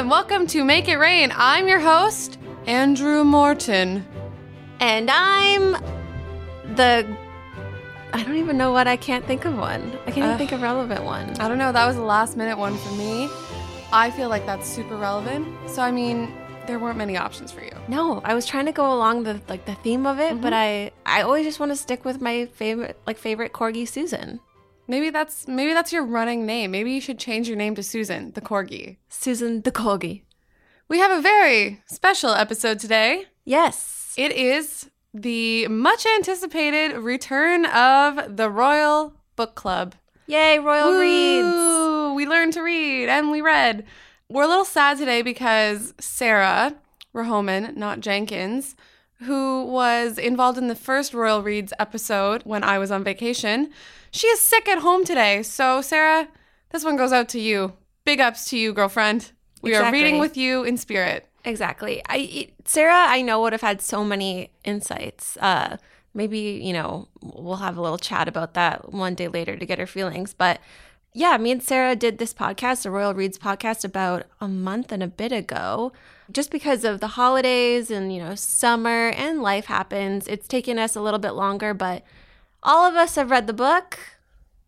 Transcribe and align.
And 0.00 0.08
welcome 0.08 0.46
to 0.46 0.64
Make 0.64 0.88
It 0.88 0.96
Rain. 0.96 1.30
I'm 1.36 1.68
your 1.68 1.78
host, 1.78 2.38
Andrew 2.66 3.22
Morton. 3.22 4.02
And 4.80 5.10
I'm 5.10 5.72
the. 6.74 7.06
I 8.14 8.22
don't 8.22 8.36
even 8.36 8.56
know 8.56 8.72
what 8.72 8.88
I 8.88 8.96
can't 8.96 9.26
think 9.26 9.44
of 9.44 9.58
one. 9.58 9.92
I 10.06 10.10
can't 10.10 10.24
even 10.24 10.38
think 10.38 10.52
of 10.52 10.60
a 10.60 10.62
relevant 10.62 11.04
one. 11.04 11.38
I 11.38 11.48
don't 11.48 11.58
know, 11.58 11.70
that 11.70 11.86
was 11.86 11.98
a 11.98 12.02
last 12.02 12.38
minute 12.38 12.56
one 12.56 12.78
for 12.78 12.94
me. 12.94 13.28
I 13.92 14.10
feel 14.10 14.30
like 14.30 14.46
that's 14.46 14.66
super 14.66 14.96
relevant. 14.96 15.46
So, 15.68 15.82
I 15.82 15.90
mean, 15.90 16.32
there 16.66 16.78
weren't 16.78 16.96
many 16.96 17.18
options 17.18 17.52
for 17.52 17.60
you. 17.60 17.72
No, 17.86 18.22
I 18.24 18.32
was 18.32 18.46
trying 18.46 18.64
to 18.64 18.72
go 18.72 18.94
along 18.94 19.24
the 19.24 19.38
like 19.50 19.66
the 19.66 19.74
theme 19.74 20.06
of 20.06 20.18
it, 20.18 20.40
but 20.40 20.54
mm-hmm. 20.54 20.94
I 21.04 21.18
I 21.20 21.22
always 21.24 21.44
just 21.44 21.60
want 21.60 21.72
to 21.72 21.76
stick 21.76 22.06
with 22.06 22.22
my 22.22 22.46
favorite 22.46 22.98
like 23.06 23.18
favorite 23.18 23.52
corgi 23.52 23.86
Susan. 23.86 24.40
Maybe 24.90 25.10
that's 25.10 25.46
maybe 25.46 25.72
that's 25.72 25.92
your 25.92 26.04
running 26.04 26.44
name. 26.44 26.72
Maybe 26.72 26.90
you 26.90 27.00
should 27.00 27.20
change 27.20 27.46
your 27.46 27.56
name 27.56 27.76
to 27.76 27.82
Susan, 27.82 28.32
the 28.32 28.40
corgi. 28.40 28.96
Susan 29.08 29.62
the 29.62 29.70
corgi. 29.70 30.22
We 30.88 30.98
have 30.98 31.12
a 31.12 31.22
very 31.22 31.80
special 31.86 32.30
episode 32.30 32.80
today. 32.80 33.26
Yes. 33.44 34.12
It 34.16 34.32
is 34.32 34.90
the 35.14 35.68
much 35.68 36.04
anticipated 36.16 36.96
return 36.96 37.66
of 37.66 38.36
the 38.36 38.50
Royal 38.50 39.14
Book 39.36 39.54
Club. 39.54 39.94
Yay, 40.26 40.58
Royal 40.58 40.94
Reads. 40.94 42.16
We 42.16 42.26
learned 42.26 42.54
to 42.54 42.62
read 42.62 43.08
and 43.08 43.30
we 43.30 43.40
read. 43.40 43.84
We're 44.28 44.42
a 44.42 44.48
little 44.48 44.64
sad 44.64 44.98
today 44.98 45.22
because 45.22 45.94
Sarah 46.00 46.74
Rahoman, 47.14 47.76
not 47.76 48.00
Jenkins, 48.00 48.74
who 49.20 49.66
was 49.66 50.18
involved 50.18 50.58
in 50.58 50.66
the 50.66 50.74
first 50.74 51.14
Royal 51.14 51.44
Reads 51.44 51.72
episode 51.78 52.42
when 52.42 52.64
I 52.64 52.80
was 52.80 52.90
on 52.90 53.04
vacation, 53.04 53.70
she 54.10 54.26
is 54.28 54.40
sick 54.40 54.68
at 54.68 54.78
home 54.78 55.04
today. 55.04 55.42
So, 55.42 55.80
Sarah, 55.80 56.28
this 56.70 56.84
one 56.84 56.96
goes 56.96 57.12
out 57.12 57.28
to 57.30 57.40
you. 57.40 57.74
Big 58.04 58.20
ups 58.20 58.48
to 58.50 58.58
you, 58.58 58.72
girlfriend. 58.72 59.32
We 59.62 59.74
are 59.74 59.92
reading 59.92 60.18
with 60.18 60.36
you 60.36 60.64
in 60.64 60.76
spirit. 60.76 61.26
Exactly. 61.44 62.02
I 62.08 62.48
Sarah, 62.64 63.06
I 63.08 63.22
know 63.22 63.40
would 63.42 63.52
have 63.52 63.60
had 63.60 63.80
so 63.80 64.04
many 64.04 64.50
insights. 64.64 65.36
Uh 65.38 65.76
maybe, 66.12 66.60
you 66.62 66.72
know, 66.72 67.08
we'll 67.22 67.56
have 67.56 67.76
a 67.76 67.80
little 67.80 67.98
chat 67.98 68.26
about 68.26 68.54
that 68.54 68.92
one 68.92 69.14
day 69.14 69.28
later 69.28 69.56
to 69.56 69.66
get 69.66 69.78
her 69.78 69.86
feelings, 69.86 70.34
but 70.34 70.60
yeah, 71.12 71.36
me 71.38 71.50
and 71.50 71.62
Sarah 71.62 71.96
did 71.96 72.18
this 72.18 72.32
podcast, 72.32 72.82
the 72.82 72.90
Royal 72.90 73.14
Reads 73.14 73.38
podcast 73.38 73.84
about 73.84 74.26
a 74.40 74.46
month 74.46 74.92
and 74.92 75.02
a 75.02 75.08
bit 75.08 75.32
ago. 75.32 75.92
Just 76.30 76.52
because 76.52 76.84
of 76.84 77.00
the 77.00 77.08
holidays 77.08 77.90
and, 77.90 78.14
you 78.14 78.22
know, 78.22 78.36
summer 78.36 79.08
and 79.10 79.42
life 79.42 79.64
happens, 79.64 80.28
it's 80.28 80.46
taken 80.46 80.78
us 80.78 80.94
a 80.94 81.00
little 81.00 81.18
bit 81.18 81.32
longer, 81.32 81.74
but 81.74 82.04
all 82.62 82.86
of 82.86 82.94
us 82.94 83.14
have 83.16 83.30
read 83.30 83.46
the 83.46 83.52
book. 83.52 83.98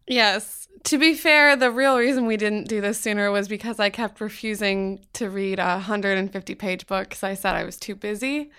Yes. 0.07 0.69
To 0.85 0.99
be 0.99 1.15
fair, 1.15 1.55
the 1.55 1.71
real 1.71 1.97
reason 1.97 2.27
we 2.27 2.37
didn't 2.37 2.69
do 2.69 2.81
this 2.81 3.01
sooner 3.01 3.31
was 3.31 3.47
because 3.47 3.79
I 3.79 3.89
kept 3.89 4.21
refusing 4.21 5.05
to 5.13 5.31
read 5.31 5.59
a 5.59 5.75
150 5.75 6.55
page 6.57 6.87
book 6.87 7.09
because 7.09 7.23
I 7.23 7.35
said 7.35 7.55
I 7.55 7.65
was 7.65 7.77
too 7.77 7.95
busy. 7.95 8.51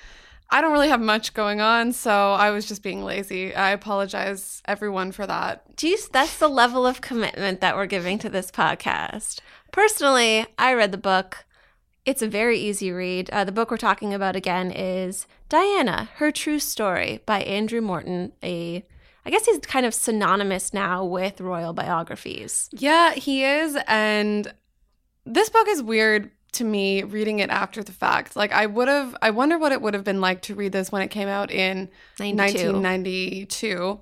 I 0.50 0.62
don't 0.62 0.72
really 0.72 0.90
have 0.90 1.02
much 1.02 1.34
going 1.34 1.62
on, 1.62 1.94
so 1.94 2.34
I 2.34 2.52
was 2.52 2.68
just 2.68 2.84
being 2.84 3.04
lazy. 3.04 3.56
I 3.56 3.72
apologize, 3.72 4.62
everyone, 4.66 5.12
for 5.12 5.26
that. 5.26 5.76
Geez, 5.78 6.08
that's 6.08 6.38
the 6.38 6.48
level 6.48 6.86
of 6.86 7.02
commitment 7.02 7.60
that 7.62 7.76
we're 7.76 7.88
giving 7.88 8.20
to 8.20 8.30
this 8.30 8.52
podcast. 8.52 9.40
Personally, 9.72 10.46
I 10.60 10.74
read 10.76 10.92
the 10.92 10.98
book. 10.98 11.46
It's 12.06 12.22
a 12.22 12.28
very 12.28 12.60
easy 12.60 12.92
read. 12.92 13.30
Uh, 13.32 13.44
the 13.46 13.52
book 13.52 13.72
we're 13.72 13.78
talking 13.78 14.14
about 14.14 14.36
again 14.36 14.70
is 14.70 15.26
Diana, 15.50 16.10
Her 16.18 16.32
True 16.32 16.60
Story 16.60 17.22
by 17.26 17.42
Andrew 17.42 17.82
Morton. 17.82 18.34
A, 18.44 18.86
I 19.26 19.30
guess 19.30 19.46
he's 19.46 19.60
kind 19.60 19.86
of 19.86 19.94
synonymous 19.94 20.74
now 20.74 21.06
with 21.06 21.40
royal 21.40 21.74
biographies. 21.74 22.70
Yeah, 22.74 23.14
he 23.14 23.44
is. 23.44 23.78
And 23.88 24.54
this 25.26 25.50
book 25.50 25.68
is 25.68 25.82
weird 25.82 26.32
to 26.54 26.64
me 26.64 27.04
reading 27.04 27.40
it 27.40 27.50
after 27.50 27.84
the 27.84 27.92
fact. 27.92 28.36
Like, 28.36 28.52
I 28.52 28.66
would 28.66 28.88
have, 28.88 29.16
I 29.22 29.32
wonder 29.32 29.58
what 29.58 29.72
it 29.72 29.82
would 29.82 29.94
have 29.94 30.04
been 30.04 30.22
like 30.22 30.42
to 30.44 30.56
read 30.56 30.72
this 30.72 30.92
when 30.92 31.02
it 31.02 31.10
came 31.10 31.28
out 31.28 31.52
in 31.52 31.90
92. 32.20 32.74
1992. 32.74 34.00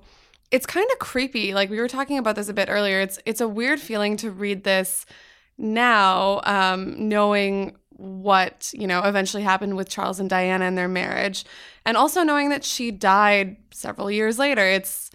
It's 0.50 0.66
kind 0.66 0.88
of 0.92 0.98
creepy. 0.98 1.54
Like 1.54 1.70
we 1.70 1.78
were 1.78 1.88
talking 1.88 2.18
about 2.18 2.36
this 2.36 2.48
a 2.50 2.52
bit 2.52 2.68
earlier. 2.68 3.00
It's 3.00 3.18
it's 3.24 3.40
a 3.40 3.48
weird 3.48 3.80
feeling 3.80 4.18
to 4.18 4.30
read 4.30 4.64
this 4.64 5.06
now, 5.56 6.42
um, 6.44 7.08
knowing 7.08 7.76
what 8.02 8.72
you 8.74 8.86
know 8.86 9.00
eventually 9.04 9.44
happened 9.44 9.76
with 9.76 9.88
Charles 9.88 10.18
and 10.18 10.28
Diana 10.28 10.64
and 10.64 10.76
their 10.76 10.88
marriage, 10.88 11.44
and 11.84 11.96
also 11.96 12.22
knowing 12.22 12.48
that 12.50 12.64
she 12.64 12.90
died 12.90 13.56
several 13.70 14.10
years 14.10 14.38
later. 14.38 14.66
It's 14.66 15.10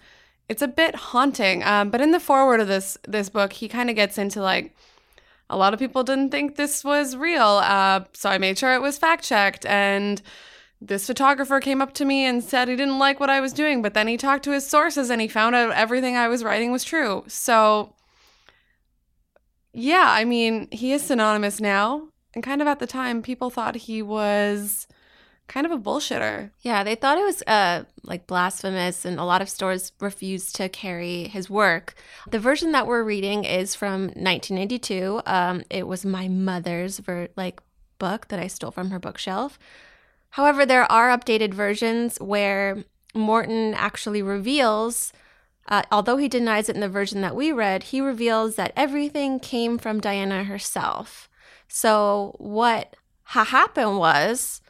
it's 0.48 0.62
a 0.62 0.68
bit 0.68 0.94
haunting. 0.94 1.62
Um, 1.62 1.90
but 1.90 2.00
in 2.00 2.12
the 2.12 2.20
foreword 2.20 2.60
of 2.60 2.68
this 2.68 2.96
this 3.06 3.28
book, 3.28 3.52
he 3.52 3.68
kind 3.68 3.90
of 3.90 3.96
gets 3.96 4.16
into 4.16 4.40
like 4.40 4.74
a 5.50 5.56
lot 5.56 5.72
of 5.72 5.78
people 5.78 6.02
didn't 6.02 6.30
think 6.30 6.56
this 6.56 6.82
was 6.84 7.16
real, 7.16 7.60
uh, 7.62 8.04
so 8.12 8.30
I 8.30 8.38
made 8.38 8.58
sure 8.58 8.74
it 8.74 8.82
was 8.82 8.98
fact 8.98 9.24
checked 9.24 9.64
and 9.66 10.22
this 10.80 11.06
photographer 11.06 11.58
came 11.60 11.82
up 11.82 11.92
to 11.94 12.04
me 12.04 12.24
and 12.24 12.42
said 12.42 12.68
he 12.68 12.76
didn't 12.76 12.98
like 12.98 13.18
what 13.18 13.30
I 13.30 13.40
was 13.40 13.52
doing, 13.52 13.82
but 13.82 13.94
then 13.94 14.06
he 14.06 14.16
talked 14.16 14.44
to 14.44 14.52
his 14.52 14.66
sources 14.66 15.10
and 15.10 15.20
he 15.20 15.28
found 15.28 15.56
out 15.56 15.72
everything 15.72 16.16
I 16.16 16.28
was 16.28 16.44
writing 16.44 16.70
was 16.70 16.84
true. 16.84 17.24
So, 17.26 17.96
yeah, 19.72 20.06
I 20.06 20.24
mean, 20.24 20.68
he 20.70 20.92
is 20.92 21.02
synonymous 21.02 21.60
now. 21.60 22.08
And 22.38 22.44
kind 22.44 22.62
of 22.62 22.68
at 22.68 22.78
the 22.78 22.86
time, 22.86 23.20
people 23.20 23.50
thought 23.50 23.74
he 23.74 24.00
was 24.00 24.86
kind 25.48 25.66
of 25.66 25.72
a 25.72 25.76
bullshitter. 25.76 26.52
Yeah, 26.60 26.84
they 26.84 26.94
thought 26.94 27.18
it 27.18 27.24
was 27.24 27.42
uh, 27.48 27.82
like 28.04 28.28
blasphemous, 28.28 29.04
and 29.04 29.18
a 29.18 29.24
lot 29.24 29.42
of 29.42 29.48
stores 29.48 29.90
refused 29.98 30.54
to 30.54 30.68
carry 30.68 31.24
his 31.24 31.50
work. 31.50 31.94
The 32.30 32.38
version 32.38 32.70
that 32.70 32.86
we're 32.86 33.02
reading 33.02 33.42
is 33.42 33.74
from 33.74 34.02
1992. 34.02 35.20
Um, 35.26 35.64
it 35.68 35.88
was 35.88 36.04
my 36.04 36.28
mother's 36.28 37.00
ver- 37.00 37.26
like 37.36 37.58
book 37.98 38.28
that 38.28 38.38
I 38.38 38.46
stole 38.46 38.70
from 38.70 38.92
her 38.92 39.00
bookshelf. 39.00 39.58
However, 40.30 40.64
there 40.64 40.84
are 40.92 41.08
updated 41.08 41.52
versions 41.54 42.20
where 42.20 42.84
Morton 43.16 43.74
actually 43.74 44.22
reveals. 44.22 45.12
Uh, 45.66 45.82
although 45.90 46.18
he 46.18 46.28
denies 46.28 46.68
it 46.68 46.76
in 46.76 46.82
the 46.82 46.88
version 46.88 47.20
that 47.22 47.34
we 47.34 47.50
read, 47.50 47.82
he 47.82 48.00
reveals 48.00 48.54
that 48.54 48.72
everything 48.76 49.40
came 49.40 49.76
from 49.76 49.98
Diana 49.98 50.44
herself. 50.44 51.27
So, 51.68 52.34
what 52.38 52.96
ha- 53.24 53.44
happened 53.44 53.98
was 53.98 54.60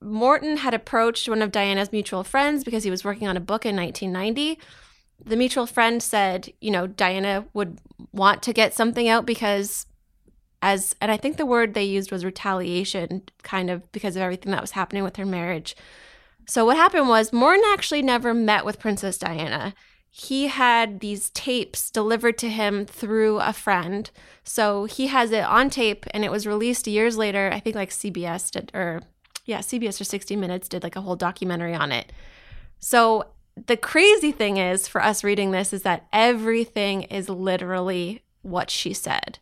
Morton 0.00 0.58
had 0.58 0.74
approached 0.74 1.28
one 1.28 1.42
of 1.42 1.52
Diana's 1.52 1.92
mutual 1.92 2.24
friends 2.24 2.64
because 2.64 2.84
he 2.84 2.90
was 2.90 3.04
working 3.04 3.28
on 3.28 3.36
a 3.36 3.40
book 3.40 3.64
in 3.64 3.76
1990. 3.76 4.58
The 5.24 5.36
mutual 5.36 5.66
friend 5.66 6.02
said, 6.02 6.52
you 6.60 6.70
know, 6.70 6.86
Diana 6.86 7.46
would 7.54 7.78
want 8.12 8.42
to 8.42 8.52
get 8.52 8.74
something 8.74 9.08
out 9.08 9.24
because, 9.24 9.86
as, 10.60 10.96
and 11.00 11.12
I 11.12 11.16
think 11.16 11.36
the 11.36 11.46
word 11.46 11.74
they 11.74 11.84
used 11.84 12.10
was 12.10 12.24
retaliation, 12.24 13.22
kind 13.44 13.70
of 13.70 13.90
because 13.92 14.16
of 14.16 14.22
everything 14.22 14.50
that 14.50 14.60
was 14.60 14.72
happening 14.72 15.04
with 15.04 15.16
her 15.16 15.26
marriage. 15.26 15.76
So, 16.48 16.64
what 16.64 16.76
happened 16.76 17.08
was 17.08 17.32
Morton 17.32 17.62
actually 17.68 18.02
never 18.02 18.34
met 18.34 18.64
with 18.64 18.80
Princess 18.80 19.16
Diana. 19.16 19.74
He 20.14 20.48
had 20.48 21.00
these 21.00 21.30
tapes 21.30 21.90
delivered 21.90 22.36
to 22.38 22.50
him 22.50 22.84
through 22.86 23.40
a 23.40 23.52
friend. 23.54 24.10
So, 24.44 24.84
he 24.84 25.06
has 25.08 25.32
it 25.32 25.44
on 25.44 25.70
tape 25.70 26.06
and 26.12 26.24
it 26.24 26.30
was 26.30 26.46
released 26.46 26.86
years 26.86 27.16
later. 27.16 27.50
I 27.52 27.60
think 27.60 27.76
like 27.76 27.90
CBS 27.90 28.50
did, 28.50 28.70
or 28.74 29.02
yeah, 29.46 29.60
CBS 29.60 30.00
or 30.00 30.04
60 30.04 30.36
Minutes 30.36 30.68
did 30.68 30.82
like 30.82 30.96
a 30.96 31.00
whole 31.00 31.16
documentary 31.16 31.74
on 31.74 31.92
it. 31.92 32.12
So 32.80 33.26
the 33.66 33.76
crazy 33.76 34.32
thing 34.32 34.56
is 34.58 34.88
for 34.88 35.02
us 35.02 35.24
reading 35.24 35.50
this 35.50 35.72
is 35.72 35.82
that 35.82 36.06
everything 36.12 37.02
is 37.04 37.28
literally 37.28 38.22
what 38.42 38.70
she 38.70 38.92
said. 38.94 39.38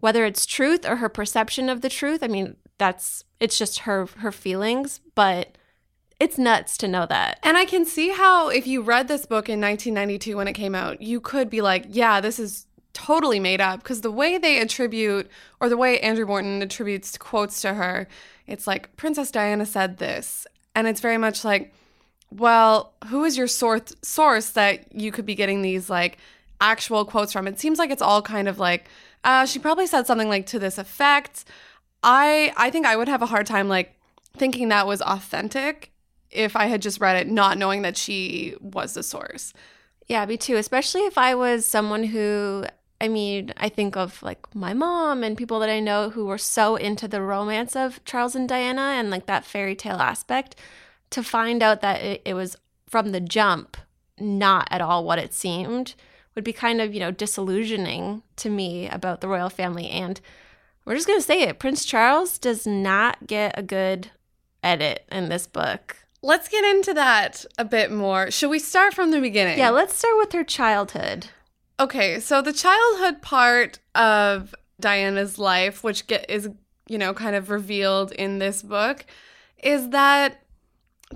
whether 0.00 0.24
it's 0.24 0.46
truth 0.46 0.84
or 0.84 0.96
her 0.96 1.08
perception 1.08 1.68
of 1.68 1.80
the 1.80 1.88
truth. 1.88 2.22
I 2.22 2.28
mean, 2.28 2.56
that's 2.78 3.24
it's 3.40 3.58
just 3.58 3.80
her 3.80 4.06
her 4.18 4.32
feelings, 4.32 5.00
but 5.14 5.56
it's 6.22 6.38
nuts 6.38 6.76
to 6.76 6.86
know 6.86 7.04
that. 7.04 7.40
And 7.42 7.56
I 7.56 7.64
can 7.64 7.84
see 7.84 8.10
how 8.10 8.48
if 8.48 8.64
you 8.64 8.80
read 8.80 9.08
this 9.08 9.26
book 9.26 9.48
in 9.48 9.60
1992 9.60 10.36
when 10.36 10.46
it 10.46 10.52
came 10.52 10.72
out, 10.72 11.02
you 11.02 11.20
could 11.20 11.50
be 11.50 11.60
like, 11.60 11.84
yeah, 11.88 12.20
this 12.20 12.38
is 12.38 12.66
totally 12.92 13.40
made 13.40 13.60
up 13.60 13.82
because 13.82 14.02
the 14.02 14.10
way 14.12 14.38
they 14.38 14.60
attribute 14.60 15.28
or 15.58 15.68
the 15.68 15.76
way 15.76 15.98
Andrew 15.98 16.24
Morton 16.24 16.62
attributes 16.62 17.18
quotes 17.18 17.60
to 17.62 17.74
her, 17.74 18.06
it's 18.46 18.68
like 18.68 18.94
Princess 18.94 19.32
Diana 19.32 19.66
said 19.66 19.98
this, 19.98 20.46
and 20.76 20.86
it's 20.86 21.00
very 21.00 21.18
much 21.18 21.44
like, 21.44 21.74
well, 22.30 22.92
who 23.08 23.24
is 23.24 23.36
your 23.36 23.48
source 23.48 23.92
source 24.02 24.50
that 24.50 24.94
you 24.94 25.10
could 25.10 25.26
be 25.26 25.34
getting 25.34 25.60
these 25.60 25.90
like 25.90 26.18
actual 26.60 27.04
quotes 27.04 27.32
from? 27.32 27.48
It 27.48 27.58
seems 27.58 27.80
like 27.80 27.90
it's 27.90 28.00
all 28.00 28.22
kind 28.22 28.46
of 28.46 28.60
like, 28.60 28.88
uh, 29.24 29.44
she 29.44 29.58
probably 29.58 29.88
said 29.88 30.06
something 30.06 30.28
like 30.28 30.46
to 30.46 30.60
this 30.60 30.78
effect. 30.78 31.44
I 32.04 32.52
I 32.56 32.70
think 32.70 32.86
I 32.86 32.94
would 32.94 33.08
have 33.08 33.22
a 33.22 33.26
hard 33.26 33.46
time 33.46 33.68
like 33.68 33.96
thinking 34.36 34.68
that 34.68 34.86
was 34.86 35.02
authentic 35.02 35.91
if 36.32 36.56
I 36.56 36.66
had 36.66 36.82
just 36.82 37.00
read 37.00 37.16
it 37.16 37.28
not 37.28 37.58
knowing 37.58 37.82
that 37.82 37.96
she 37.96 38.54
was 38.60 38.94
the 38.94 39.02
source. 39.02 39.52
Yeah, 40.08 40.24
me 40.26 40.36
too. 40.36 40.56
Especially 40.56 41.02
if 41.02 41.16
I 41.16 41.34
was 41.34 41.64
someone 41.64 42.04
who, 42.04 42.64
I 43.00 43.08
mean, 43.08 43.52
I 43.56 43.68
think 43.68 43.96
of 43.96 44.22
like 44.22 44.54
my 44.54 44.74
mom 44.74 45.22
and 45.22 45.36
people 45.36 45.60
that 45.60 45.70
I 45.70 45.80
know 45.80 46.10
who 46.10 46.26
were 46.26 46.38
so 46.38 46.76
into 46.76 47.06
the 47.06 47.22
romance 47.22 47.76
of 47.76 48.04
Charles 48.04 48.34
and 48.34 48.48
Diana 48.48 48.94
and 48.96 49.10
like 49.10 49.26
that 49.26 49.44
fairy 49.44 49.76
tale 49.76 50.00
aspect. 50.00 50.56
To 51.10 51.22
find 51.22 51.62
out 51.62 51.82
that 51.82 52.00
it, 52.00 52.22
it 52.24 52.32
was 52.32 52.56
from 52.88 53.12
the 53.12 53.20
jump 53.20 53.76
not 54.18 54.66
at 54.70 54.80
all 54.80 55.04
what 55.04 55.18
it 55.18 55.34
seemed 55.34 55.94
would 56.34 56.44
be 56.44 56.52
kind 56.52 56.80
of, 56.80 56.94
you 56.94 57.00
know, 57.00 57.10
disillusioning 57.10 58.22
to 58.36 58.48
me 58.48 58.88
about 58.88 59.20
the 59.20 59.28
royal 59.28 59.50
family. 59.50 59.88
And 59.90 60.20
we're 60.84 60.94
just 60.94 61.06
going 61.06 61.18
to 61.18 61.24
say 61.24 61.42
it 61.42 61.58
Prince 61.58 61.84
Charles 61.84 62.38
does 62.38 62.66
not 62.66 63.26
get 63.26 63.58
a 63.58 63.62
good 63.62 64.10
edit 64.62 65.04
in 65.10 65.28
this 65.28 65.46
book. 65.46 65.96
Let's 66.22 66.48
get 66.48 66.64
into 66.64 66.94
that 66.94 67.44
a 67.58 67.64
bit 67.64 67.90
more. 67.90 68.30
Should 68.30 68.50
we 68.50 68.60
start 68.60 68.94
from 68.94 69.10
the 69.10 69.20
beginning? 69.20 69.58
Yeah, 69.58 69.70
let's 69.70 69.96
start 69.96 70.16
with 70.18 70.32
her 70.32 70.44
childhood. 70.44 71.26
Okay, 71.80 72.20
so 72.20 72.40
the 72.40 72.52
childhood 72.52 73.22
part 73.22 73.80
of 73.94 74.54
Diana's 74.78 75.38
life, 75.38 75.82
which 75.82 76.06
get, 76.06 76.30
is, 76.30 76.48
you 76.86 76.96
know, 76.96 77.12
kind 77.12 77.34
of 77.34 77.50
revealed 77.50 78.12
in 78.12 78.38
this 78.38 78.62
book, 78.62 79.04
is 79.62 79.90
that 79.90 80.42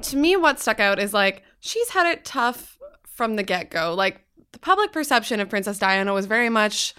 to 0.03 0.17
me, 0.17 0.37
what 0.37 0.61
stuck 0.61 0.81
out 0.81 0.99
is 0.99 1.14
like 1.14 1.43
she's 1.61 1.91
had 1.91 2.06
it 2.06 2.25
tough 2.25 2.79
from 3.05 3.37
the 3.37 3.43
get 3.43 3.70
go. 3.70 3.94
Like 3.94 4.23
the 4.53 4.58
public 4.58 4.93
perception 4.93 5.41
of 5.41 5.49
Princess 5.49 5.79
Diana 5.79 6.12
was 6.12 6.26
very 6.26 6.49
much, 6.49 6.94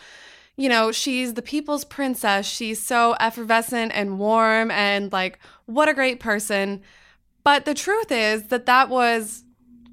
you 0.56 0.69
know, 0.69 0.92
she's 0.92 1.33
the 1.33 1.42
people's 1.42 1.86
princess. 1.86 2.45
She's 2.45 2.81
so 2.81 3.15
effervescent 3.19 3.92
and 3.94 4.19
warm 4.19 4.71
and 4.71 5.12
like, 5.12 5.39
what 5.65 5.89
a 5.89 5.94
great 5.94 6.19
person. 6.19 6.81
But 7.47 7.63
the 7.63 7.73
truth 7.73 8.11
is 8.11 8.47
that 8.47 8.65
that 8.65 8.89
was 8.89 9.45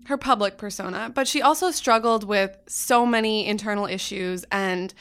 her 0.07 0.17
public 0.17 0.59
persona. 0.59 1.13
But 1.15 1.29
she 1.29 1.41
also 1.41 1.71
struggled 1.71 2.25
with 2.25 2.59
so 2.67 3.07
many 3.07 3.47
internal 3.47 3.87
issues 3.87 4.45
and 4.51 4.93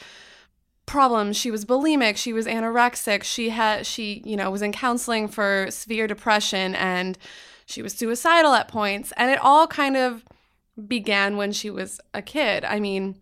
problems. 0.86 1.36
She 1.36 1.50
was 1.50 1.64
bulimic, 1.64 2.16
she 2.16 2.32
was 2.32 2.46
anorexic, 2.46 3.24
she 3.24 3.48
had 3.50 3.86
she, 3.86 4.22
you 4.24 4.36
know, 4.36 4.52
was 4.52 4.62
in 4.62 4.70
counseling 4.70 5.26
for 5.26 5.66
severe 5.68 6.06
depression 6.06 6.76
and 6.76 7.18
she 7.66 7.82
was 7.82 7.92
suicidal 7.92 8.54
at 8.54 8.68
points. 8.68 9.12
And 9.16 9.32
it 9.32 9.40
all 9.42 9.66
kind 9.66 9.96
of 9.96 10.24
began 10.86 11.36
when 11.36 11.50
she 11.50 11.70
was 11.70 12.00
a 12.14 12.22
kid. 12.22 12.64
I 12.64 12.78
mean, 12.78 13.16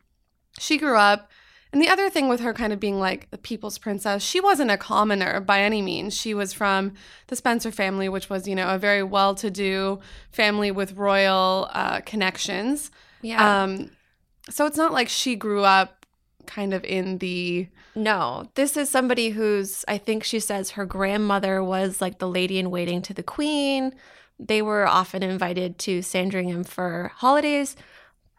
she 0.59 0.77
grew 0.77 0.99
up 0.99 1.31
and 1.73 1.81
the 1.81 1.89
other 1.89 2.11
thing 2.11 2.29
with 2.29 2.41
her 2.41 2.53
kind 2.53 2.73
of 2.73 2.79
being 2.79 2.99
like 2.99 3.31
the 3.31 3.39
people's 3.39 3.79
princess, 3.79 4.23
she 4.23 4.41
wasn't 4.41 4.71
a 4.71 4.77
commoner 4.77 5.41
by 5.41 5.63
any 5.63 5.81
means. 5.81 6.15
She 6.15 6.35
was 6.35 6.53
from 6.53 6.93
the 7.29 7.37
Spencer 7.37 7.73
family, 7.73 8.09
which 8.09 8.29
was, 8.29 8.47
you 8.47 8.55
know, 8.55 8.75
a 8.75 8.79
very 8.79 9.03
well 9.03 9.35
to 9.37 9.51
do 9.51 10.01
family 10.31 10.71
with 10.71 10.93
royal 10.93 11.69
uh, 11.73 12.01
connections. 12.01 12.91
Yeah. 13.23 13.63
Um, 13.63 13.91
so 14.51 14.67
it's 14.67 14.77
not 14.77 14.93
like 14.93 15.09
she 15.09 15.35
grew 15.35 15.65
up 15.65 16.05
kind 16.47 16.75
of 16.75 16.85
in 16.85 17.19
the. 17.19 17.69
No, 17.95 18.51
this 18.55 18.77
is 18.77 18.91
somebody 18.91 19.31
who's, 19.31 19.85
I 19.89 19.99
think 19.99 20.25
she 20.25 20.41
says 20.41 20.71
her 20.71 20.85
grandmother 20.85 21.63
was 21.63 22.01
like 22.01 22.19
the 22.19 22.29
lady 22.29 22.59
in 22.59 22.71
waiting 22.71 23.01
to 23.03 23.15
the 23.15 23.23
queen. 23.23 23.95
They 24.39 24.61
were 24.61 24.87
often 24.87 25.23
invited 25.23 25.79
to 25.81 26.03
Sandringham 26.03 26.65
for 26.65 27.13
holidays. 27.17 27.77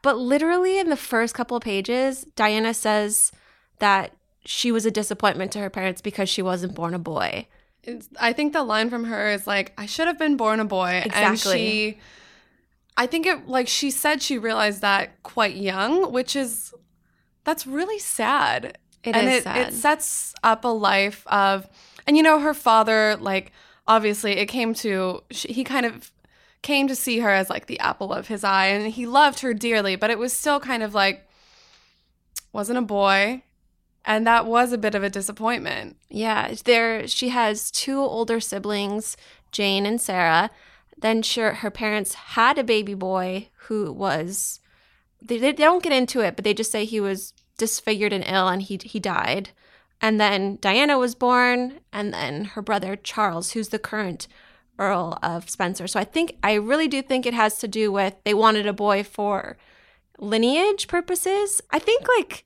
But 0.03 0.17
literally 0.17 0.77
in 0.77 0.89
the 0.89 0.97
first 0.97 1.33
couple 1.33 1.57
of 1.57 1.63
pages, 1.63 2.25
Diana 2.35 2.75
says 2.75 3.31
that 3.79 4.11
she 4.45 4.71
was 4.71 4.85
a 4.85 4.91
disappointment 4.91 5.51
to 5.53 5.59
her 5.59 5.69
parents 5.69 6.01
because 6.01 6.29
she 6.29 6.43
wasn't 6.43 6.75
born 6.75 6.93
a 6.93 6.99
boy. 6.99 7.47
It's, 7.83 8.09
I 8.19 8.33
think 8.33 8.53
the 8.53 8.63
line 8.63 8.89
from 8.89 9.05
her 9.05 9.29
is 9.29 9.47
like, 9.47 9.73
"I 9.77 9.85
should 9.85 10.07
have 10.07 10.19
been 10.19 10.37
born 10.37 10.59
a 10.59 10.65
boy." 10.65 11.03
And 11.13 11.39
she, 11.39 11.97
I 12.95 13.07
think 13.07 13.25
it 13.25 13.47
like 13.47 13.67
she 13.67 13.91
said 13.91 14.21
she 14.21 14.37
realized 14.37 14.81
that 14.81 15.23
quite 15.23 15.55
young, 15.55 16.11
which 16.11 16.35
is 16.35 16.73
that's 17.45 17.65
really 17.65 17.99
sad. 17.99 18.77
It 19.03 19.15
and 19.15 19.27
is 19.27 19.33
it, 19.39 19.43
sad. 19.43 19.67
it 19.67 19.73
sets 19.73 20.33
up 20.43 20.63
a 20.63 20.69
life 20.69 21.25
of, 21.27 21.67
and 22.07 22.15
you 22.15 22.23
know, 22.23 22.39
her 22.39 22.53
father 22.53 23.17
like 23.19 23.51
obviously 23.85 24.37
it 24.37 24.45
came 24.45 24.73
to 24.73 25.21
she, 25.31 25.51
he 25.51 25.63
kind 25.65 25.85
of 25.85 26.12
came 26.63 26.87
to 26.87 26.95
see 26.95 27.19
her 27.19 27.29
as 27.29 27.49
like 27.49 27.67
the 27.67 27.79
apple 27.79 28.11
of 28.11 28.27
his 28.27 28.43
eye, 28.43 28.67
and 28.67 28.91
he 28.91 29.05
loved 29.05 29.41
her 29.41 29.53
dearly, 29.53 29.95
but 29.95 30.09
it 30.09 30.17
was 30.17 30.33
still 30.33 30.59
kind 30.59 30.81
of 30.81 30.95
like 30.95 31.27
wasn't 32.51 32.79
a 32.79 32.83
boy. 32.83 33.43
And 34.05 34.27
that 34.27 34.45
was 34.45 34.73
a 34.73 34.77
bit 34.77 34.95
of 34.95 35.03
a 35.03 35.09
disappointment. 35.09 35.95
Yeah, 36.09 36.53
there 36.65 37.07
she 37.07 37.29
has 37.29 37.71
two 37.71 37.99
older 37.99 38.39
siblings, 38.39 39.15
Jane 39.51 39.85
and 39.85 40.01
Sarah. 40.01 40.49
Then 40.97 41.21
sure, 41.21 41.53
her 41.55 41.71
parents 41.71 42.13
had 42.13 42.57
a 42.57 42.63
baby 42.63 42.95
boy 42.95 43.49
who 43.67 43.91
was 43.91 44.59
they, 45.21 45.37
they 45.37 45.53
don't 45.53 45.83
get 45.83 45.93
into 45.93 46.19
it, 46.19 46.35
but 46.35 46.43
they 46.43 46.53
just 46.53 46.71
say 46.71 46.83
he 46.83 46.99
was 46.99 47.33
disfigured 47.57 48.11
and 48.11 48.25
ill 48.27 48.47
and 48.47 48.61
he 48.61 48.79
he 48.83 48.99
died. 48.99 49.49
And 50.01 50.19
then 50.19 50.57
Diana 50.59 50.97
was 50.97 51.15
born 51.15 51.79
and 51.93 52.13
then 52.13 52.45
her 52.45 52.61
brother 52.61 52.97
Charles, 52.97 53.51
who's 53.51 53.69
the 53.69 53.79
current 53.79 54.27
Earl 54.79 55.17
of 55.21 55.49
Spencer. 55.49 55.87
So 55.87 55.99
I 55.99 56.03
think 56.03 56.37
I 56.43 56.53
really 56.53 56.87
do 56.87 57.01
think 57.01 57.25
it 57.25 57.33
has 57.33 57.57
to 57.59 57.67
do 57.67 57.91
with 57.91 58.15
they 58.23 58.33
wanted 58.33 58.65
a 58.65 58.73
boy 58.73 59.03
for 59.03 59.57
lineage 60.17 60.87
purposes. 60.87 61.61
I 61.71 61.79
think 61.79 62.07
like 62.17 62.43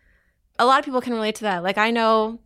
a 0.60 0.66
lot 0.66 0.80
of 0.80 0.86
people 0.86 1.02
can 1.02 1.14
relate 1.14 1.36
to 1.36 1.44
that. 1.44 1.64
Like 1.64 1.78
I 1.78 1.92
know 1.92 2.40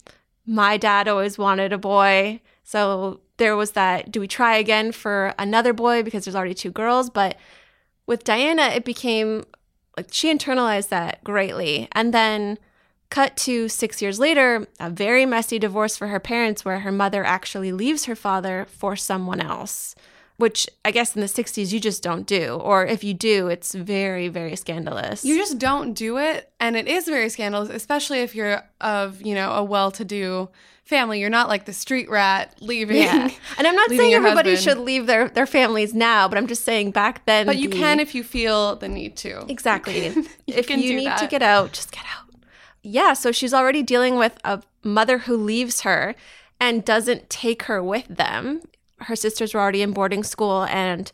my 0.45 0.77
dad 0.77 1.07
always 1.07 1.37
wanted 1.37 1.73
a 1.73 1.77
boy. 1.77 2.41
So 2.63 3.21
there 3.37 3.55
was 3.55 3.71
that 3.71 4.11
do 4.11 4.19
we 4.19 4.27
try 4.27 4.57
again 4.57 4.91
for 4.91 5.33
another 5.39 5.73
boy 5.73 6.03
because 6.03 6.25
there's 6.25 6.35
already 6.35 6.53
two 6.53 6.71
girls, 6.71 7.09
but 7.09 7.37
with 8.05 8.23
Diana 8.23 8.63
it 8.63 8.85
became 8.85 9.45
like 9.97 10.07
she 10.11 10.33
internalized 10.33 10.89
that 10.89 11.23
greatly. 11.23 11.87
And 11.91 12.13
then 12.13 12.59
cut 13.11 13.37
to 13.37 13.69
6 13.69 14.01
years 14.01 14.17
later, 14.19 14.65
a 14.79 14.89
very 14.89 15.27
messy 15.27 15.59
divorce 15.59 15.95
for 15.95 16.07
her 16.07 16.19
parents 16.19 16.65
where 16.65 16.79
her 16.79 16.91
mother 16.91 17.23
actually 17.23 17.71
leaves 17.71 18.05
her 18.05 18.15
father 18.15 18.65
for 18.71 18.95
someone 18.95 19.39
else. 19.39 19.93
Which 20.37 20.67
I 20.83 20.89
guess 20.89 21.13
in 21.15 21.21
the 21.21 21.27
60s 21.27 21.71
you 21.71 21.79
just 21.79 22.01
don't 22.01 22.25
do. 22.25 22.55
Or 22.55 22.83
if 22.83 23.03
you 23.03 23.13
do, 23.13 23.47
it's 23.47 23.75
very, 23.75 24.27
very 24.27 24.55
scandalous. 24.55 25.23
You 25.23 25.37
just 25.37 25.59
don't 25.59 25.93
do 25.93 26.17
it. 26.17 26.51
And 26.59 26.75
it 26.75 26.87
is 26.87 27.05
very 27.05 27.29
scandalous, 27.29 27.69
especially 27.69 28.21
if 28.21 28.33
you're 28.33 28.63
of, 28.79 29.21
you 29.21 29.35
know, 29.35 29.51
a 29.51 29.63
well 29.63 29.91
to 29.91 30.03
do 30.03 30.49
family. 30.83 31.19
You're 31.19 31.29
not 31.29 31.47
like 31.47 31.65
the 31.65 31.73
street 31.73 32.09
rat 32.09 32.55
leaving. 32.59 32.97
Yeah. 33.03 33.29
And 33.59 33.67
I'm 33.67 33.75
not 33.75 33.89
saying 33.99 34.15
everybody 34.15 34.55
husband. 34.55 34.77
should 34.77 34.83
leave 34.83 35.05
their, 35.05 35.29
their 35.29 35.45
families 35.45 35.93
now, 35.93 36.27
but 36.27 36.39
I'm 36.39 36.47
just 36.47 36.63
saying 36.65 36.89
back 36.89 37.23
then. 37.27 37.45
But 37.45 37.57
you 37.59 37.69
the- 37.69 37.77
can 37.77 37.99
if 37.99 38.15
you 38.15 38.23
feel 38.23 38.77
the 38.77 38.89
need 38.89 39.17
to. 39.17 39.45
Exactly. 39.47 40.07
You 40.47 40.55
if 40.57 40.65
can 40.65 40.79
you 40.81 40.89
do 40.89 40.95
need 40.95 41.17
to 41.17 41.27
get 41.27 41.43
out, 41.43 41.71
just 41.71 41.91
get 41.91 42.03
out. 42.17 42.30
Yeah, 42.83 43.13
so 43.13 43.31
she's 43.31 43.53
already 43.53 43.83
dealing 43.83 44.15
with 44.15 44.37
a 44.43 44.61
mother 44.83 45.19
who 45.19 45.37
leaves 45.37 45.81
her 45.81 46.15
and 46.59 46.83
doesn't 46.83 47.29
take 47.29 47.63
her 47.63 47.83
with 47.83 48.07
them. 48.07 48.61
Her 48.99 49.15
sisters 49.15 49.53
were 49.53 49.59
already 49.59 49.81
in 49.81 49.93
boarding 49.93 50.23
school, 50.23 50.63
and 50.63 51.11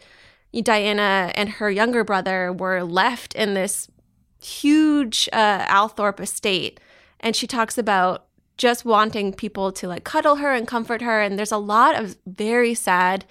Diana 0.54 1.32
and 1.36 1.50
her 1.50 1.70
younger 1.70 2.04
brother 2.04 2.52
were 2.52 2.84
left 2.84 3.36
in 3.36 3.54
this 3.54 3.90
huge 4.42 5.30
uh, 5.34 5.66
Althorp 5.66 6.20
estate. 6.20 6.80
And 7.20 7.36
she 7.36 7.48
talks 7.48 7.78
about 7.78 8.26
just 8.58 8.86
wanting 8.86 9.34
people 9.34 9.72
to 9.74 9.88
like 9.88 10.04
cuddle 10.04 10.38
her 10.38 10.54
and 10.54 10.68
comfort 10.68 11.02
her. 11.02 11.22
And 11.22 11.38
there's 11.38 11.52
a 11.52 11.58
lot 11.58 11.96
of 11.96 12.18
very 12.26 12.74
sad, 12.74 13.26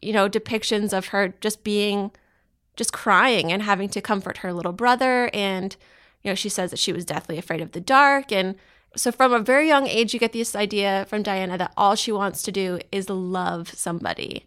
you 0.00 0.12
know, 0.12 0.28
depictions 0.28 0.96
of 0.96 1.08
her 1.08 1.34
just 1.40 1.64
being 1.64 2.10
just 2.76 2.92
crying 2.92 3.52
and 3.52 3.62
having 3.62 3.88
to 3.90 4.00
comfort 4.00 4.38
her 4.38 4.52
little 4.52 4.72
brother. 4.72 5.28
And, 5.34 5.76
you 6.22 6.30
know, 6.30 6.34
she 6.34 6.48
says 6.48 6.70
that 6.70 6.78
she 6.78 6.92
was 6.92 7.04
deathly 7.04 7.38
afraid 7.38 7.60
of 7.60 7.72
the 7.72 7.80
dark. 7.80 8.32
And 8.32 8.56
so 8.96 9.12
from 9.12 9.32
a 9.32 9.38
very 9.38 9.66
young 9.68 9.86
age, 9.86 10.12
you 10.12 10.20
get 10.20 10.32
this 10.32 10.54
idea 10.54 11.06
from 11.08 11.22
Diana 11.22 11.56
that 11.58 11.72
all 11.76 11.94
she 11.94 12.12
wants 12.12 12.42
to 12.42 12.52
do 12.52 12.78
is 12.92 13.08
love 13.08 13.70
somebody. 13.70 14.46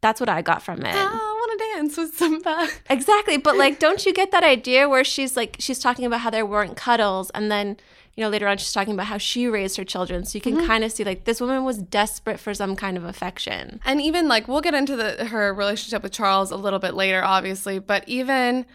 That's 0.00 0.20
what 0.20 0.28
I 0.28 0.42
got 0.42 0.62
from 0.62 0.80
it. 0.80 0.94
Ah, 0.94 1.10
I 1.12 1.32
want 1.32 1.58
to 1.58 1.66
dance 1.74 1.96
with 1.96 2.14
somebody. 2.14 2.72
Exactly. 2.90 3.38
But 3.38 3.56
like, 3.56 3.78
don't 3.78 4.04
you 4.04 4.12
get 4.12 4.32
that 4.32 4.44
idea 4.44 4.88
where 4.88 5.04
she's 5.04 5.36
like, 5.36 5.56
she's 5.58 5.78
talking 5.78 6.04
about 6.04 6.20
how 6.20 6.30
there 6.30 6.44
weren't 6.44 6.76
cuddles 6.76 7.30
and 7.30 7.50
then 7.50 7.78
you 8.16 8.22
know, 8.22 8.30
later 8.30 8.46
on 8.46 8.58
she's 8.58 8.72
talking 8.72 8.94
about 8.94 9.06
how 9.06 9.18
she 9.18 9.48
raised 9.48 9.76
her 9.76 9.84
children. 9.84 10.24
So 10.24 10.36
you 10.36 10.40
can 10.40 10.56
mm-hmm. 10.56 10.66
kind 10.66 10.84
of 10.84 10.92
see 10.92 11.04
like 11.04 11.24
this 11.24 11.40
woman 11.40 11.64
was 11.64 11.78
desperate 11.78 12.38
for 12.38 12.54
some 12.54 12.76
kind 12.76 12.96
of 12.96 13.04
affection. 13.04 13.80
And 13.84 14.00
even 14.00 14.28
like 14.28 14.46
we'll 14.46 14.60
get 14.60 14.74
into 14.74 14.94
the 14.94 15.26
her 15.26 15.52
relationship 15.52 16.02
with 16.02 16.12
Charles 16.12 16.50
a 16.50 16.56
little 16.56 16.78
bit 16.78 16.94
later, 16.94 17.22
obviously, 17.24 17.80
but 17.80 18.08
even 18.08 18.66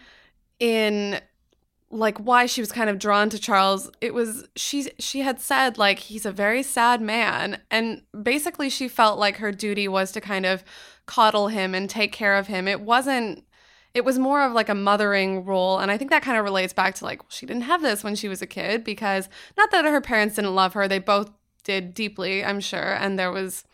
in 0.58 1.20
like 1.90 2.18
why 2.18 2.46
she 2.46 2.60
was 2.60 2.70
kind 2.70 2.88
of 2.88 2.98
drawn 2.98 3.28
to 3.30 3.38
Charles, 3.38 3.90
it 4.00 4.14
was 4.14 4.48
she 4.54 4.90
she 4.98 5.20
had 5.20 5.40
said 5.40 5.76
like 5.76 5.98
he's 5.98 6.24
a 6.24 6.32
very 6.32 6.62
sad 6.62 7.00
man. 7.00 7.60
And 7.70 8.02
basically 8.22 8.70
she 8.70 8.88
felt 8.88 9.18
like 9.18 9.36
her 9.36 9.52
duty 9.52 9.88
was 9.88 10.12
to 10.12 10.20
kind 10.20 10.46
of 10.46 10.62
coddle 11.06 11.48
him 11.48 11.74
and 11.74 11.90
take 11.90 12.12
care 12.12 12.36
of 12.36 12.46
him. 12.46 12.68
It 12.68 12.80
wasn't 12.80 13.44
it 13.92 14.04
was 14.04 14.20
more 14.20 14.42
of 14.42 14.52
like 14.52 14.68
a 14.68 14.74
mothering 14.74 15.44
role. 15.44 15.80
And 15.80 15.90
I 15.90 15.98
think 15.98 16.10
that 16.10 16.22
kind 16.22 16.38
of 16.38 16.44
relates 16.44 16.72
back 16.72 16.94
to 16.96 17.04
like 17.04 17.22
well, 17.22 17.30
she 17.30 17.46
didn't 17.46 17.62
have 17.62 17.82
this 17.82 18.04
when 18.04 18.14
she 18.14 18.28
was 18.28 18.40
a 18.40 18.46
kid 18.46 18.84
because 18.84 19.28
not 19.56 19.72
that 19.72 19.84
her 19.84 20.00
parents 20.00 20.36
didn't 20.36 20.54
love 20.54 20.74
her, 20.74 20.86
they 20.86 21.00
both 21.00 21.30
did 21.64 21.92
deeply, 21.92 22.44
I'm 22.44 22.60
sure, 22.60 22.94
and 22.94 23.18
there 23.18 23.32
was 23.32 23.64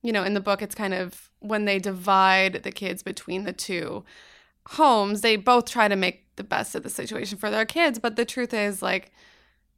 you 0.00 0.12
know, 0.12 0.22
in 0.24 0.34
the 0.34 0.40
book 0.40 0.62
it's 0.62 0.74
kind 0.74 0.94
of 0.94 1.30
when 1.40 1.64
they 1.64 1.78
divide 1.78 2.62
the 2.62 2.72
kids 2.72 3.02
between 3.02 3.44
the 3.44 3.52
two 3.52 4.04
homes, 4.70 5.20
they 5.20 5.36
both 5.36 5.66
try 5.66 5.88
to 5.88 5.96
make 5.96 6.27
the 6.38 6.44
best 6.44 6.74
of 6.74 6.82
the 6.82 6.88
situation 6.88 7.36
for 7.36 7.50
their 7.50 7.66
kids. 7.66 7.98
But 7.98 8.16
the 8.16 8.24
truth 8.24 8.54
is, 8.54 8.80
like, 8.80 9.12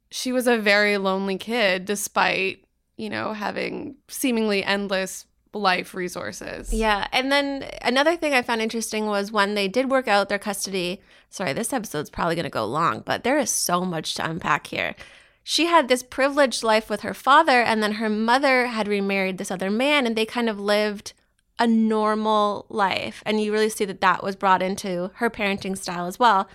she 0.09 0.31
was 0.31 0.47
a 0.47 0.57
very 0.57 0.97
lonely 0.97 1.37
kid 1.37 1.83
despite, 1.83 2.63
you 2.95 3.09
know, 3.09 3.33
having 3.33 3.95
seemingly 4.07 4.63
endless 4.63 5.25
life 5.53 5.93
resources. 5.93 6.73
Yeah. 6.73 7.07
And 7.11 7.29
then 7.29 7.65
another 7.81 8.15
thing 8.15 8.33
I 8.33 8.41
found 8.41 8.61
interesting 8.61 9.07
was 9.07 9.33
when 9.33 9.53
they 9.55 9.67
did 9.67 9.91
work 9.91 10.07
out 10.07 10.29
their 10.29 10.39
custody. 10.39 11.01
Sorry, 11.29 11.51
this 11.51 11.73
episode's 11.73 12.09
probably 12.09 12.35
going 12.35 12.43
to 12.43 12.49
go 12.49 12.65
long, 12.65 13.03
but 13.05 13.23
there 13.25 13.37
is 13.37 13.49
so 13.49 13.81
much 13.81 14.13
to 14.15 14.29
unpack 14.29 14.67
here. 14.67 14.95
She 15.43 15.65
had 15.65 15.87
this 15.87 16.03
privileged 16.03 16.63
life 16.63 16.89
with 16.89 17.01
her 17.01 17.13
father, 17.13 17.61
and 17.61 17.81
then 17.81 17.93
her 17.93 18.09
mother 18.09 18.67
had 18.67 18.87
remarried 18.87 19.37
this 19.37 19.51
other 19.51 19.71
man, 19.71 20.05
and 20.05 20.15
they 20.15 20.25
kind 20.25 20.47
of 20.47 20.59
lived 20.59 21.13
a 21.59 21.67
normal 21.67 22.65
life. 22.69 23.21
And 23.25 23.41
you 23.41 23.51
really 23.51 23.69
see 23.69 23.85
that 23.85 24.01
that 24.01 24.23
was 24.23 24.35
brought 24.35 24.61
into 24.61 25.11
her 25.15 25.29
parenting 25.29 25.77
style 25.77 26.07
as 26.07 26.17
well. 26.17 26.49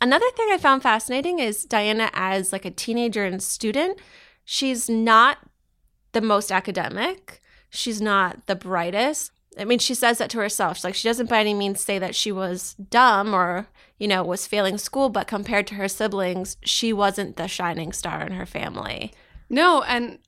Another 0.00 0.30
thing 0.36 0.48
I 0.50 0.58
found 0.58 0.82
fascinating 0.82 1.38
is 1.38 1.64
Diana 1.64 2.10
as 2.12 2.52
like 2.52 2.64
a 2.64 2.70
teenager 2.70 3.24
and 3.24 3.42
student. 3.42 3.98
She's 4.44 4.88
not 4.88 5.38
the 6.12 6.20
most 6.20 6.50
academic. 6.50 7.40
She's 7.70 8.00
not 8.00 8.46
the 8.46 8.56
brightest. 8.56 9.32
I 9.58 9.64
mean, 9.64 9.78
she 9.78 9.94
says 9.94 10.18
that 10.18 10.30
to 10.30 10.38
herself. 10.38 10.76
She's 10.76 10.84
like, 10.84 10.94
she 10.94 11.08
doesn't 11.08 11.28
by 11.28 11.40
any 11.40 11.54
means 11.54 11.80
say 11.80 11.98
that 11.98 12.14
she 12.14 12.32
was 12.32 12.74
dumb 12.74 13.34
or, 13.34 13.66
you 13.98 14.08
know, 14.08 14.22
was 14.22 14.46
failing 14.46 14.78
school, 14.78 15.08
but 15.08 15.26
compared 15.26 15.66
to 15.68 15.74
her 15.74 15.88
siblings, 15.88 16.56
she 16.62 16.92
wasn't 16.92 17.36
the 17.36 17.48
shining 17.48 17.92
star 17.92 18.22
in 18.22 18.32
her 18.32 18.46
family. 18.46 19.12
No, 19.50 19.82
and 19.82 20.18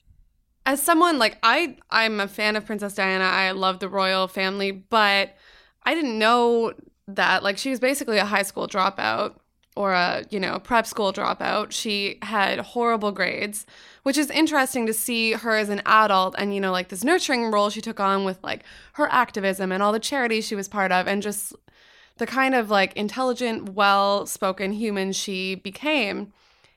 as 0.67 0.83
someone 0.83 1.19
like 1.19 1.39
I 1.43 1.77
I'm 1.91 2.21
a 2.21 2.29
fan 2.29 2.57
of 2.57 2.67
Princess 2.67 2.95
Diana. 2.95 3.25
I 3.25 3.51
love 3.53 3.81
the 3.81 3.89
royal 3.89 4.29
family, 4.29 4.71
but 4.71 5.37
I 5.83 5.95
didn't 5.95 6.19
know 6.19 6.75
that 7.09 7.43
like 7.43 7.59
she 7.59 7.71
was 7.71 7.81
basically 7.81 8.19
a 8.19 8.25
high 8.25 8.43
school 8.43 8.67
dropout 8.67 9.37
or 9.77 9.93
a, 9.93 10.25
you 10.31 10.39
know, 10.39 10.59
prep 10.61 10.87
school 10.87 11.13
dropout. 11.13 11.73
She 11.73 12.19
had 12.23 12.61
horrible 12.61 13.11
grades, 13.11 13.67
which 14.05 14.17
is 14.17 14.31
interesting 14.31 14.87
to 14.87 14.95
see 14.95 15.33
her 15.33 15.57
as 15.57 15.69
an 15.69 15.83
adult 15.85 16.35
and 16.39 16.55
you 16.55 16.61
know 16.61 16.73
like 16.73 16.89
this 16.89 17.05
nurturing 17.05 17.51
role 17.51 17.71
she 17.71 17.81
took 17.81 18.01
on 18.01 18.25
with 18.25 18.39
like 18.43 18.63
her 18.95 19.09
activism 19.11 19.73
and 19.73 19.83
all 19.83 19.93
the 19.93 19.99
charities 19.99 20.47
she 20.47 20.55
was 20.55 20.69
part 20.69 20.93
of 20.93 21.07
and 21.09 21.23
just 21.23 21.55
the 22.17 22.27
kind 22.27 22.55
of 22.55 22.71
like 22.71 22.93
intelligent, 22.97 23.71
well-spoken 23.71 24.73
human 24.73 25.13
she 25.13 25.57
became. 25.57 26.33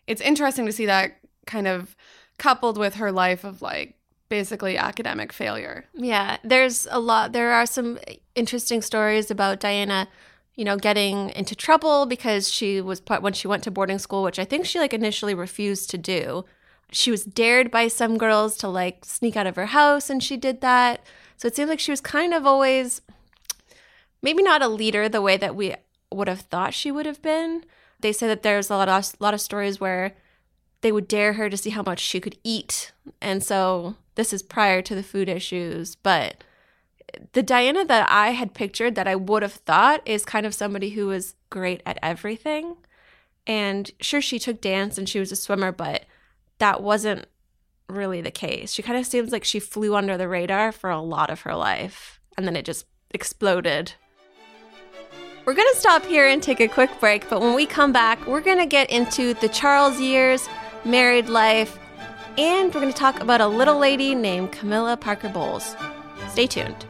It's 0.08 0.22
interesting 0.22 0.65
to 0.65 0.72
see 0.72 0.88
that 0.88 1.17
kind 1.46 1.67
of 1.67 1.96
coupled 2.38 2.77
with 2.77 2.96
her 2.96 3.12
life 3.12 3.44
of 3.44 3.62
like 3.62 3.96
basically 4.29 4.77
academic 4.77 5.32
failure. 5.32 5.86
Yeah, 5.94 6.38
there's 6.44 6.88
a 6.91 7.00
lot. 7.00 7.32
There 7.32 7.51
are 7.51 7.65
some 7.65 8.00
interesting 8.36 8.82
stories 8.82 9.32
about 9.32 9.60
Diana, 9.60 10.08
you 10.56 10.65
know, 10.65 10.77
getting 10.77 11.29
into 11.32 11.56
trouble 11.56 12.06
because 12.06 12.51
she 12.51 12.82
was 12.82 13.00
put 13.00 13.22
when 13.22 13.34
she 13.34 13.48
went 13.48 13.63
to 13.63 13.72
boarding 13.72 14.00
school, 14.00 14.24
which 14.24 14.39
I 14.39 14.46
think 14.46 14.65
she 14.65 14.79
like 14.79 14.94
initially 14.94 15.34
refused 15.34 15.89
to 15.91 15.98
do. 15.98 16.46
She 16.91 17.12
was 17.12 17.25
dared 17.25 17.70
by 17.70 17.88
some 17.89 18.17
girls 18.17 18.58
to 18.58 18.67
like 18.67 19.03
sneak 19.03 19.36
out 19.36 19.48
of 19.48 19.56
her 19.56 19.67
house, 19.67 20.10
and 20.10 20.24
she 20.24 20.38
did 20.38 20.62
that. 20.62 21.06
So 21.36 21.48
it 21.48 21.56
seems 21.56 21.70
like 21.70 21.79
she 21.79 21.91
was 21.91 22.01
kind 22.01 22.34
of 22.34 22.46
always 22.46 23.01
maybe 24.22 24.41
not 24.41 24.62
a 24.62 24.67
leader 24.67 25.08
the 25.08 25.22
way 25.22 25.38
that 25.38 25.56
we 25.56 25.75
would 26.12 26.27
have 26.27 26.41
thought 26.41 26.74
she 26.74 26.91
would 26.91 27.06
have 27.06 27.22
been. 27.22 27.63
They 28.00 28.12
say 28.12 28.27
that 28.27 28.44
there's 28.44 28.70
a 28.70 28.75
lot 28.75 28.89
of 28.89 29.13
a 29.20 29.24
lot 29.24 29.34
of 29.34 29.41
stories 29.41 29.79
where 29.79 30.15
they 30.81 30.91
would 30.91 31.07
dare 31.07 31.34
her 31.34 31.50
to 31.50 31.57
see 31.57 31.72
how 31.72 31.84
much 31.84 32.00
she 32.00 32.19
could 32.19 32.38
eat. 32.43 32.91
And 33.22 33.43
so 33.43 33.96
this 34.15 34.34
is 34.34 34.43
prior 34.43 34.81
to 34.81 34.96
the 34.96 35.03
food 35.03 35.29
issues, 35.29 35.96
but 35.96 36.43
the 37.34 37.43
Diana 37.43 37.86
that 37.86 38.10
I 38.12 38.31
had 38.31 38.53
pictured 38.53 38.96
that 38.96 39.07
I 39.07 39.15
would 39.15 39.41
have 39.41 39.53
thought 39.53 40.01
is 40.05 40.25
kind 40.25 40.46
of 40.46 40.53
somebody 40.53 40.91
who 40.91 41.07
was 41.07 41.36
great 41.50 41.81
at 41.86 41.98
everything. 42.01 42.77
And 43.46 43.89
sure, 44.01 44.22
she 44.22 44.39
took 44.39 44.60
dance 44.60 44.98
and 44.98 45.07
she 45.07 45.19
was 45.19 45.31
a 45.31 45.38
swimmer, 45.38 45.72
but 45.72 46.05
that 46.57 46.84
wasn't 46.84 47.25
really 47.88 48.22
the 48.22 48.31
case. 48.31 48.74
She 48.74 48.84
kind 48.84 49.00
of 49.00 49.05
seems 49.05 49.31
like 49.31 49.46
she 49.46 49.60
flew 49.60 49.96
under 49.96 50.17
the 50.17 50.27
radar 50.27 50.72
for 50.72 50.89
a 50.89 51.00
lot 51.00 51.29
of 51.29 51.41
her 51.41 51.55
life 51.55 52.19
and 52.38 52.46
then 52.46 52.55
it 52.55 52.65
just 52.65 52.86
exploded. 53.12 53.93
We're 55.46 55.53
going 55.53 55.69
to 55.74 55.79
stop 55.79 56.05
here 56.05 56.27
and 56.27 56.43
take 56.43 56.60
a 56.60 56.67
quick 56.67 57.00
break, 57.00 57.29
but 57.29 57.39
when 57.39 57.55
we 57.55 57.65
come 57.65 57.93
back, 57.93 58.27
we're 58.27 58.41
going 58.41 58.57
to 58.57 58.65
get 58.65 58.89
into 58.89 59.34
the 59.36 59.48
Charles 59.48 59.98
years 59.98 60.50
married 60.88 61.29
life, 61.29 61.77
and 62.38 62.74
we're 62.74 62.82
going 62.82 62.94
to 62.94 63.00
talk 63.00 63.20
about 63.20 63.41
a 63.41 63.48
little 63.48 63.77
lady 63.77 64.15
named 64.15 64.51
Camilla 64.51 64.98
Parker 64.98 65.29
Bowles. 65.29 65.75
Stay 66.29 66.48
tuned. 66.48 66.86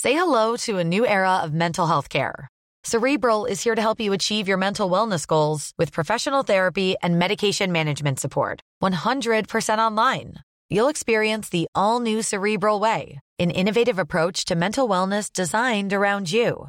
Say 0.00 0.14
hello 0.14 0.56
to 0.58 0.78
a 0.78 0.84
new 0.84 1.04
era 1.06 1.40
of 1.42 1.52
mental 1.52 1.86
health 1.86 2.08
care. 2.08 2.48
Cerebral 2.84 3.44
is 3.46 3.62
here 3.62 3.74
to 3.74 3.82
help 3.82 4.00
you 4.00 4.12
achieve 4.12 4.48
your 4.48 4.56
mental 4.56 4.88
wellness 4.88 5.26
goals 5.26 5.72
with 5.76 5.92
professional 5.92 6.42
therapy 6.42 6.96
and 7.02 7.18
medication 7.18 7.72
management 7.72 8.20
support. 8.20 8.60
100% 8.82 9.78
online. 9.78 10.34
You'll 10.70 10.88
experience 10.88 11.48
the 11.48 11.66
all 11.74 12.00
new 12.00 12.22
Cerebral 12.22 12.78
Way, 12.80 13.18
an 13.38 13.50
innovative 13.50 13.98
approach 13.98 14.44
to 14.46 14.54
mental 14.54 14.88
wellness 14.88 15.32
designed 15.32 15.92
around 15.92 16.30
you. 16.30 16.68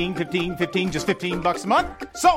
15, 0.00 0.14
15 0.14 0.56
15, 0.56 0.92
just 0.92 1.06
15 1.06 1.40
bucks 1.40 1.64
a 1.64 1.66
month. 1.66 1.88
So, 2.16 2.30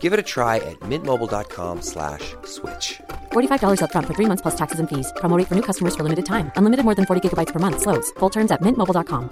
Give 0.00 0.12
it 0.12 0.18
a 0.18 0.22
try 0.22 0.56
at 0.56 0.78
mintmobile.com 0.80 1.82
slash 1.82 2.34
switch. 2.44 3.00
$45 3.32 3.82
up 3.82 3.92
front 3.92 4.06
for 4.06 4.14
3 4.14 4.26
months 4.26 4.42
plus 4.42 4.56
taxes 4.56 4.80
and 4.80 4.88
fees. 4.88 5.12
Promo 5.16 5.36
for 5.46 5.54
new 5.54 5.62
customers 5.62 5.96
for 5.96 6.02
limited 6.02 6.24
time. 6.24 6.50
Unlimited 6.56 6.84
more 6.84 6.94
than 6.94 7.06
40 7.06 7.28
gigabytes 7.28 7.52
per 7.52 7.58
month 7.58 7.80
slows. 7.80 8.10
Full 8.12 8.30
terms 8.30 8.50
at 8.50 8.62
mintmobile.com. 8.62 9.30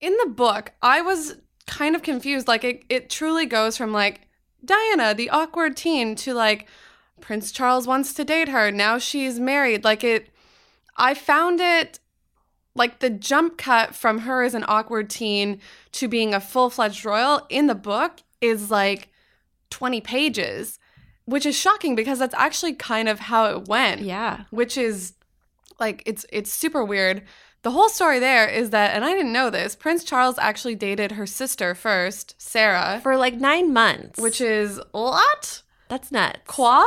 In 0.00 0.16
the 0.22 0.30
book, 0.30 0.72
I 0.82 1.00
was 1.00 1.36
kind 1.66 1.96
of 1.96 2.02
confused. 2.02 2.46
Like 2.46 2.64
it, 2.64 2.84
it 2.88 3.10
truly 3.10 3.46
goes 3.46 3.76
from 3.76 3.92
like 3.92 4.28
Diana, 4.64 5.14
the 5.14 5.30
awkward 5.30 5.76
teen, 5.76 6.14
to 6.16 6.34
like 6.34 6.68
Prince 7.20 7.52
Charles 7.52 7.86
wants 7.86 8.12
to 8.14 8.24
date 8.24 8.48
her. 8.48 8.70
Now 8.70 8.98
she's 8.98 9.40
married. 9.40 9.82
Like 9.82 10.04
it, 10.04 10.28
I 10.96 11.14
found 11.14 11.60
it 11.60 12.00
like 12.78 13.00
the 13.00 13.10
jump 13.10 13.58
cut 13.58 13.94
from 13.94 14.20
her 14.20 14.42
as 14.42 14.54
an 14.54 14.64
awkward 14.68 15.10
teen 15.10 15.60
to 15.92 16.08
being 16.08 16.32
a 16.32 16.40
full 16.40 16.70
fledged 16.70 17.04
royal 17.04 17.46
in 17.50 17.66
the 17.66 17.74
book 17.74 18.20
is 18.40 18.70
like 18.70 19.08
20 19.70 20.00
pages, 20.00 20.78
which 21.26 21.44
is 21.44 21.54
shocking 21.58 21.94
because 21.94 22.18
that's 22.18 22.34
actually 22.34 22.72
kind 22.74 23.08
of 23.08 23.20
how 23.20 23.44
it 23.46 23.68
went. 23.68 24.00
Yeah. 24.00 24.44
Which 24.50 24.78
is 24.78 25.12
like 25.78 26.02
it's 26.06 26.24
it's 26.32 26.50
super 26.52 26.82
weird. 26.84 27.22
The 27.62 27.72
whole 27.72 27.88
story 27.88 28.18
there 28.20 28.48
is 28.48 28.70
that 28.70 28.94
and 28.94 29.04
I 29.04 29.12
didn't 29.14 29.32
know 29.32 29.50
this, 29.50 29.74
Prince 29.76 30.04
Charles 30.04 30.38
actually 30.38 30.76
dated 30.76 31.12
her 31.12 31.26
sister 31.26 31.74
first, 31.74 32.34
Sarah, 32.40 33.00
For 33.02 33.16
like 33.16 33.34
nine 33.34 33.72
months. 33.72 34.18
which 34.20 34.40
is 34.40 34.80
what? 34.92 35.62
that's 35.88 36.12
nuts. 36.12 36.40
Qua? 36.46 36.84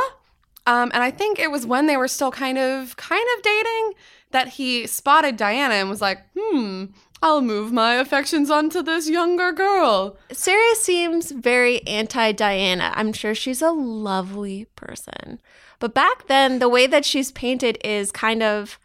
Um, 0.66 0.90
and 0.94 1.02
I 1.02 1.10
think 1.10 1.38
it 1.40 1.50
was 1.50 1.66
when 1.66 1.86
they 1.86 1.96
were 1.96 2.08
still 2.08 2.30
kind 2.30 2.56
of 2.56 2.96
kind 2.96 3.26
of 3.36 3.42
dating 3.42 3.92
that 4.32 4.48
he 4.48 4.86
spotted 4.86 5.36
Diana 5.36 5.74
and 5.74 5.88
was 5.88 6.00
like, 6.00 6.20
"Hmm, 6.38 6.86
I'll 7.22 7.40
move 7.40 7.72
my 7.72 7.94
affections 7.94 8.50
onto 8.50 8.82
this 8.82 9.08
younger 9.08 9.52
girl." 9.52 10.16
Sarah 10.32 10.74
seems 10.74 11.30
very 11.30 11.86
anti 11.86 12.32
Diana. 12.32 12.92
I'm 12.94 13.12
sure 13.12 13.34
she's 13.34 13.62
a 13.62 13.70
lovely 13.70 14.66
person. 14.76 15.40
But 15.78 15.94
back 15.94 16.28
then, 16.28 16.58
the 16.58 16.68
way 16.68 16.86
that 16.86 17.04
she's 17.04 17.32
painted 17.32 17.78
is 17.84 18.12
kind 18.12 18.42
of 18.42 18.78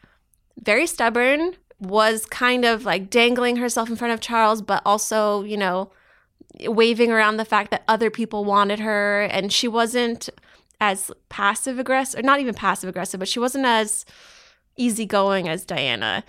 very 0.60 0.88
stubborn, 0.88 1.56
was 1.80 2.26
kind 2.26 2.66
of 2.66 2.86
like 2.86 3.10
dangling 3.10 3.58
herself 3.58 3.90
in 3.90 3.96
front 3.96 4.14
of 4.14 4.20
Charles, 4.20 4.62
but 4.62 4.82
also, 4.86 5.44
you 5.44 5.58
know, 5.58 5.92
waving 6.62 7.12
around 7.12 7.38
the 7.38 7.46
fact 7.46 7.70
that 7.72 7.84
other 7.88 8.10
people 8.10 8.46
wanted 8.46 8.80
her. 8.80 9.24
And 9.24 9.54
she 9.54 9.68
wasn't 9.68 10.30
as 10.82 11.12
passive 11.30 11.80
aggressive, 11.80 12.20
or 12.20 12.24
not 12.24 12.40
even 12.40 12.54
passive 12.54 12.90
aggressive, 12.90 13.20
but 13.20 13.28
she 13.28 13.40
wasn't 13.40 13.66
as 13.66 14.06
easygoing 14.78 15.50
as 15.50 15.66
Diana. 15.66 16.24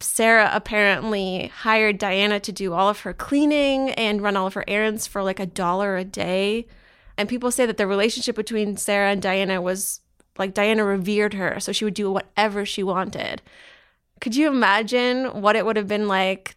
Sarah 0.00 0.50
apparently 0.52 1.48
hired 1.48 1.98
Diana 1.98 2.40
to 2.40 2.52
do 2.52 2.72
all 2.72 2.88
of 2.88 3.00
her 3.00 3.12
cleaning 3.12 3.90
and 3.90 4.22
run 4.22 4.36
all 4.36 4.46
of 4.46 4.54
her 4.54 4.64
errands 4.66 5.06
for 5.06 5.22
like 5.22 5.38
a 5.38 5.46
dollar 5.46 5.96
a 5.96 6.04
day. 6.04 6.66
And 7.18 7.28
people 7.28 7.50
say 7.50 7.66
that 7.66 7.76
the 7.76 7.86
relationship 7.86 8.34
between 8.34 8.78
Sarah 8.78 9.10
and 9.10 9.20
Diana 9.20 9.60
was 9.60 10.00
like 10.38 10.54
Diana 10.54 10.84
revered 10.84 11.34
her, 11.34 11.60
so 11.60 11.70
she 11.70 11.84
would 11.84 11.94
do 11.94 12.10
whatever 12.10 12.64
she 12.64 12.82
wanted. 12.82 13.42
Could 14.20 14.34
you 14.34 14.48
imagine 14.48 15.26
what 15.42 15.56
it 15.56 15.66
would 15.66 15.76
have 15.76 15.88
been 15.88 16.08
like? 16.08 16.56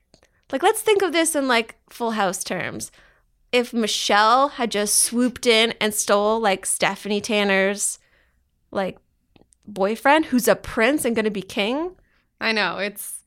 Like, 0.52 0.64
let's 0.64 0.82
think 0.82 1.02
of 1.02 1.12
this 1.12 1.36
in 1.36 1.48
like 1.48 1.76
full 1.90 2.12
house 2.12 2.44
terms. 2.44 2.92
If 3.52 3.74
Michelle 3.74 4.50
had 4.50 4.72
just 4.72 4.96
swooped 4.96 5.46
in 5.46 5.74
and 5.82 5.94
stole 5.94 6.40
like 6.40 6.66
Stephanie 6.66 7.22
Tanner's 7.22 8.00
like 8.72 8.98
boyfriend 9.66 10.26
who's 10.26 10.48
a 10.48 10.56
prince 10.56 11.06
and 11.06 11.16
gonna 11.16 11.32
be 11.32 11.42
king, 11.42 11.96
I 12.42 12.52
know 12.52 12.78
it's 12.80 13.22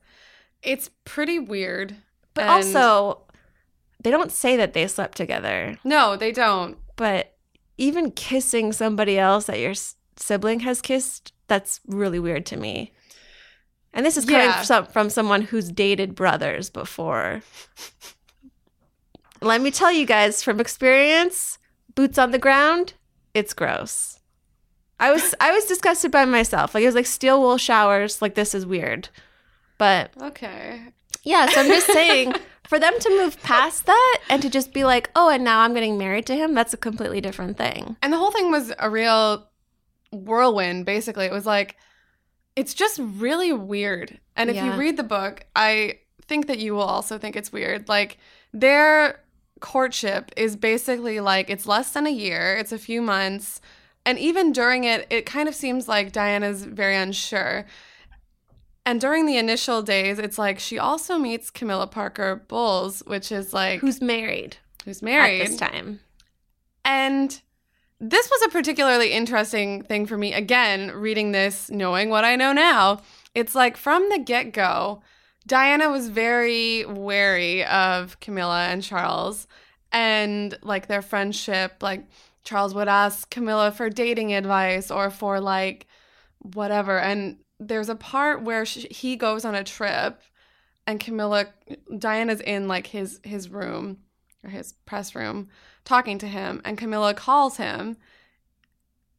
it's 0.63 0.89
pretty 1.05 1.39
weird, 1.39 1.95
But 2.33 2.41
And- 2.43 2.49
also, 2.51 3.21
they 4.03 4.11
don't 4.11 4.31
say 4.31 4.55
that 4.57 4.73
they 4.73 4.87
slept 4.87 5.17
together. 5.17 5.77
no, 5.83 6.15
they 6.15 6.31
don't. 6.31 6.77
But 6.95 7.35
even 7.77 8.11
kissing 8.11 8.73
somebody 8.73 9.17
else 9.19 9.45
that 9.45 9.59
your 9.59 9.71
s- 9.71 9.95
sibling 10.17 10.61
has 10.61 10.81
kissed, 10.81 11.31
that's 11.47 11.79
really 11.87 12.19
weird 12.19 12.45
to 12.47 12.57
me. 12.57 12.91
And 13.93 14.05
this 14.05 14.17
is 14.17 14.25
coming 14.25 14.41
Yeah. 14.47 14.63
from, 14.63 14.85
from 14.87 15.09
someone 15.09 15.41
who's 15.43 15.69
dated 15.71 16.13
brothers 16.15 16.69
before. 16.69 17.41
Let 19.41 19.61
me 19.61 19.71
tell 19.71 19.91
you 19.91 20.05
guys 20.05 20.41
from 20.43 20.59
experience, 20.59 21.57
boots 21.95 22.17
on 22.17 22.31
the 22.31 22.39
ground, 22.39 22.93
it's 23.33 23.53
gross. 23.53 24.16
I 24.99 25.11
was 25.11 25.35
I 25.39 25.51
was 25.51 25.65
disgusted 25.65 26.11
by 26.11 26.25
myself. 26.25 26.73
Like 26.73 26.83
it 26.83 26.87
was 26.87 26.95
like 26.95 27.05
steel 27.05 27.39
wool 27.39 27.57
showers. 27.57 28.21
Like 28.21 28.35
this 28.35 28.55
is 28.55 28.65
weird. 28.65 29.09
But 29.77 30.11
Okay. 30.21 30.81
yeah, 31.23 31.47
so 31.49 31.61
I'm 31.61 31.67
just 31.67 31.85
saying, 31.87 32.33
for 32.67 32.79
them 32.79 32.93
to 32.99 33.09
move 33.11 33.39
past 33.43 33.85
that 33.85 34.19
and 34.29 34.41
to 34.41 34.49
just 34.49 34.73
be 34.73 34.83
like, 34.83 35.11
oh, 35.15 35.29
and 35.29 35.43
now 35.43 35.59
I'm 35.59 35.73
getting 35.75 35.97
married 35.99 36.25
to 36.27 36.35
him, 36.35 36.55
that's 36.55 36.73
a 36.73 36.77
completely 36.77 37.21
different 37.21 37.57
thing. 37.57 37.95
And 38.01 38.11
the 38.11 38.17
whole 38.17 38.31
thing 38.31 38.49
was 38.49 38.73
a 38.79 38.89
real 38.89 39.47
whirlwind, 40.11 40.85
basically. 40.85 41.25
It 41.25 41.31
was 41.31 41.45
like, 41.45 41.75
it's 42.55 42.73
just 42.73 42.99
really 42.99 43.53
weird. 43.53 44.19
And 44.35 44.49
if 44.49 44.55
you 44.55 44.71
read 44.73 44.97
the 44.97 45.03
book, 45.03 45.45
I 45.55 45.99
think 46.25 46.47
that 46.47 46.57
you 46.57 46.73
will 46.73 46.81
also 46.81 47.19
think 47.19 47.35
it's 47.35 47.51
weird. 47.53 47.87
Like, 47.87 48.17
their 48.51 49.21
courtship 49.59 50.31
is 50.35 50.55
basically 50.55 51.19
like 51.19 51.49
it's 51.49 51.67
less 51.67 51.91
than 51.91 52.07
a 52.07 52.11
year, 52.11 52.55
it's 52.57 52.71
a 52.71 52.77
few 52.79 53.01
months. 53.01 53.61
And 54.07 54.17
even 54.17 54.53
during 54.53 54.85
it, 54.85 55.05
it 55.09 55.25
kind 55.25 55.49
of 55.49 55.53
seems 55.53 55.89
like 55.89 56.13
Diana's 56.13 56.63
very 56.63 56.95
unsure. 56.95 57.65
And 58.85 59.01
during 59.01 59.25
the 59.25 59.35
initial 59.37 59.81
days, 59.81 60.17
it's 60.17 60.37
like 60.37 60.59
she 60.59 60.79
also 60.79 61.17
meets 61.17 61.49
Camilla 61.49 61.87
Parker 61.87 62.37
Bowles, 62.47 63.03
which 63.05 63.33
is 63.33 63.53
like 63.53 63.81
Who's 63.81 63.99
married, 64.01 64.55
who's 64.85 65.01
married 65.01 65.41
at 65.41 65.47
this 65.49 65.57
time? 65.57 65.99
and 66.85 67.41
this 67.99 68.29
was 68.29 68.41
a 68.43 68.49
particularly 68.49 69.11
interesting 69.11 69.81
thing 69.81 70.05
for 70.05 70.17
me. 70.17 70.33
Again, 70.33 70.91
reading 70.91 71.33
this, 71.33 71.69
knowing 71.69 72.09
what 72.09 72.23
I 72.23 72.37
know 72.37 72.53
now, 72.53 73.01
it's 73.35 73.55
like 73.55 73.75
from 73.75 74.07
the 74.09 74.19
get 74.19 74.53
go, 74.53 75.01
Diana 75.45 75.89
was 75.89 76.07
very 76.07 76.85
wary 76.85 77.65
of 77.65 78.19
Camilla 78.21 78.67
and 78.67 78.81
Charles 78.81 79.47
and 79.91 80.57
like 80.61 80.87
their 80.87 81.01
friendship. 81.01 81.81
Like, 81.81 82.05
Charles 82.47 82.73
would 82.73 82.87
ask 82.87 83.29
Camilla 83.29 83.71
for 83.71 83.89
dating 83.89 84.33
advice 84.33 84.89
or 84.89 85.09
for 85.09 85.41
like 85.41 85.85
whatever. 86.39 86.97
And 86.97 87.39
there's 87.59 87.89
a 87.89 87.95
part 87.95 88.41
where 88.41 88.65
sh 88.65 88.85
he 88.89 89.17
goes 89.17 89.43
on 89.43 89.53
a 89.53 89.65
trip 89.65 90.21
and 90.85 90.97
Camilla, 90.97 91.47
Diana's 91.97 92.39
in 92.39 92.69
like 92.69 92.87
his 92.87 93.19
his 93.23 93.49
room 93.49 93.97
or 94.45 94.49
his 94.49 94.71
press 94.85 95.13
room 95.13 95.49
talking 95.83 96.17
to 96.19 96.27
him 96.27 96.61
and 96.63 96.77
Camilla 96.77 97.13
calls 97.13 97.57
him 97.57 97.97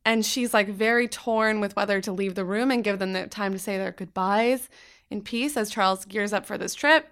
and 0.06 0.24
she's 0.24 0.54
like 0.54 0.68
very 0.70 1.06
torn 1.06 1.60
with 1.60 1.76
whether 1.76 2.00
to 2.00 2.12
leave 2.12 2.34
the 2.34 2.46
room 2.46 2.70
and 2.70 2.82
give 2.82 2.98
them 2.98 3.12
the 3.12 3.26
time 3.26 3.52
to 3.52 3.58
say 3.58 3.76
their 3.76 3.92
goodbyes 3.92 4.70
in 5.10 5.20
peace 5.20 5.54
as 5.54 5.68
Charles 5.68 6.06
gears 6.06 6.32
up 6.32 6.46
for 6.46 6.56
this 6.56 6.74
trip 6.74 7.10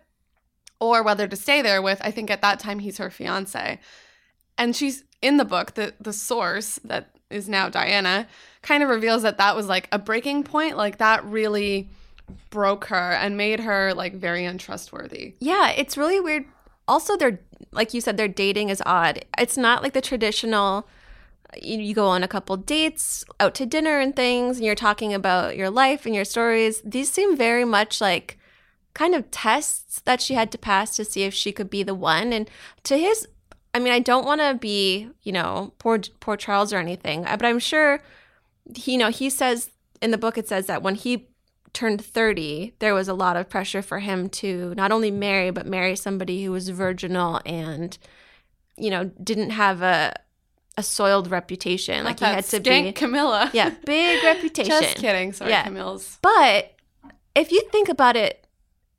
or 0.80 1.02
whether 1.02 1.28
to 1.28 1.36
stay 1.36 1.60
there 1.60 1.82
with 1.82 2.00
I 2.02 2.10
think 2.10 2.30
at 2.30 2.40
that 2.40 2.58
time 2.58 2.78
he's 2.78 2.96
her 2.96 3.10
fiance 3.10 3.78
and 4.56 4.74
she's 4.74 5.04
in 5.26 5.36
the 5.36 5.44
book 5.44 5.74
the 5.74 5.92
the 6.00 6.12
source 6.12 6.78
that 6.84 7.10
is 7.30 7.48
now 7.48 7.68
Diana 7.68 8.28
kind 8.62 8.82
of 8.82 8.88
reveals 8.88 9.22
that 9.22 9.38
that 9.38 9.56
was 9.56 9.66
like 9.66 9.88
a 9.90 9.98
breaking 9.98 10.44
point 10.44 10.76
like 10.76 10.98
that 10.98 11.24
really 11.24 11.88
broke 12.50 12.86
her 12.86 13.12
and 13.12 13.36
made 13.36 13.60
her 13.60 13.92
like 13.94 14.14
very 14.14 14.44
untrustworthy 14.44 15.34
Yeah, 15.40 15.70
it's 15.70 15.96
really 15.96 16.20
weird. 16.20 16.44
Also, 16.88 17.16
they're 17.16 17.40
like 17.72 17.94
you 17.94 18.00
said, 18.00 18.16
their 18.16 18.28
dating 18.28 18.68
is 18.68 18.82
odd. 18.86 19.24
It's 19.38 19.56
not 19.56 19.82
like 19.82 19.92
the 19.92 20.00
traditional. 20.00 20.88
You, 21.62 21.78
you 21.78 21.94
go 21.94 22.06
on 22.06 22.22
a 22.22 22.28
couple 22.28 22.56
dates, 22.56 23.24
out 23.38 23.54
to 23.56 23.66
dinner 23.66 23.98
and 24.00 24.14
things, 24.14 24.56
and 24.56 24.66
you're 24.66 24.74
talking 24.74 25.14
about 25.14 25.56
your 25.56 25.70
life 25.70 26.04
and 26.04 26.14
your 26.14 26.24
stories. 26.24 26.82
These 26.84 27.10
seem 27.10 27.36
very 27.36 27.64
much 27.64 28.00
like 28.00 28.38
kind 28.94 29.14
of 29.14 29.30
tests 29.30 30.00
that 30.04 30.20
she 30.20 30.34
had 30.34 30.50
to 30.52 30.58
pass 30.58 30.96
to 30.96 31.04
see 31.04 31.22
if 31.22 31.34
she 31.34 31.52
could 31.52 31.70
be 31.70 31.82
the 31.82 31.94
one. 31.94 32.32
And 32.32 32.50
to 32.84 32.96
his, 32.96 33.28
I 33.76 33.78
mean, 33.78 33.92
I 33.92 33.98
don't 33.98 34.24
want 34.24 34.40
to 34.40 34.54
be, 34.54 35.10
you 35.22 35.32
know, 35.32 35.74
poor 35.78 35.98
poor 36.18 36.34
Charles 36.38 36.72
or 36.72 36.78
anything, 36.78 37.26
uh, 37.26 37.36
but 37.36 37.44
I'm 37.44 37.58
sure, 37.58 38.00
he, 38.74 38.92
you 38.92 38.98
know, 38.98 39.10
he 39.10 39.28
says 39.28 39.70
in 40.00 40.12
the 40.12 40.18
book 40.18 40.38
it 40.38 40.48
says 40.48 40.64
that 40.66 40.82
when 40.82 40.94
he 40.94 41.28
turned 41.74 42.02
30, 42.02 42.72
there 42.78 42.94
was 42.94 43.06
a 43.06 43.12
lot 43.12 43.36
of 43.36 43.50
pressure 43.50 43.82
for 43.82 43.98
him 43.98 44.30
to 44.30 44.72
not 44.76 44.92
only 44.92 45.10
marry, 45.10 45.50
but 45.50 45.66
marry 45.66 45.94
somebody 45.94 46.42
who 46.42 46.52
was 46.52 46.70
virginal 46.70 47.42
and, 47.44 47.98
you 48.78 48.88
know, 48.88 49.04
didn't 49.22 49.50
have 49.50 49.82
a 49.82 50.14
a 50.78 50.82
soiled 50.82 51.30
reputation. 51.30 52.02
Like 52.04 52.20
he 52.20 52.24
had 52.24 52.44
to 52.44 52.60
be, 52.60 52.92
Camilla 52.92 53.50
yeah, 53.52 53.74
big 53.84 54.24
reputation. 54.24 54.70
Just 54.70 54.96
kidding. 54.96 55.34
Sorry, 55.34 55.50
Yeah. 55.50 55.64
Camille's. 55.64 56.18
But 56.22 56.72
if 57.34 57.52
you 57.52 57.60
think 57.70 57.90
about 57.90 58.16
it, 58.16 58.45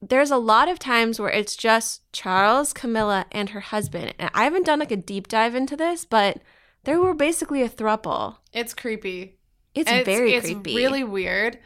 there's 0.01 0.31
a 0.31 0.37
lot 0.37 0.69
of 0.69 0.79
times 0.79 1.19
where 1.19 1.29
it's 1.29 1.55
just 1.55 2.01
Charles, 2.13 2.73
Camilla, 2.73 3.25
and 3.31 3.49
her 3.49 3.59
husband. 3.59 4.13
And 4.19 4.29
I 4.33 4.43
haven't 4.43 4.65
done 4.65 4.79
like 4.79 4.91
a 4.91 4.95
deep 4.97 5.27
dive 5.27 5.55
into 5.55 5.75
this, 5.75 6.05
but 6.05 6.39
they 6.83 6.95
were 6.95 7.13
basically 7.13 7.63
a 7.63 7.69
throuple. 7.69 8.37
It's 8.53 8.73
creepy. 8.73 9.37
It's, 9.73 9.89
And 9.89 10.05
very 10.05 10.33
it's 10.33 10.45
creepy. 10.45 10.75
really 10.75 11.03
weird. 11.03 11.59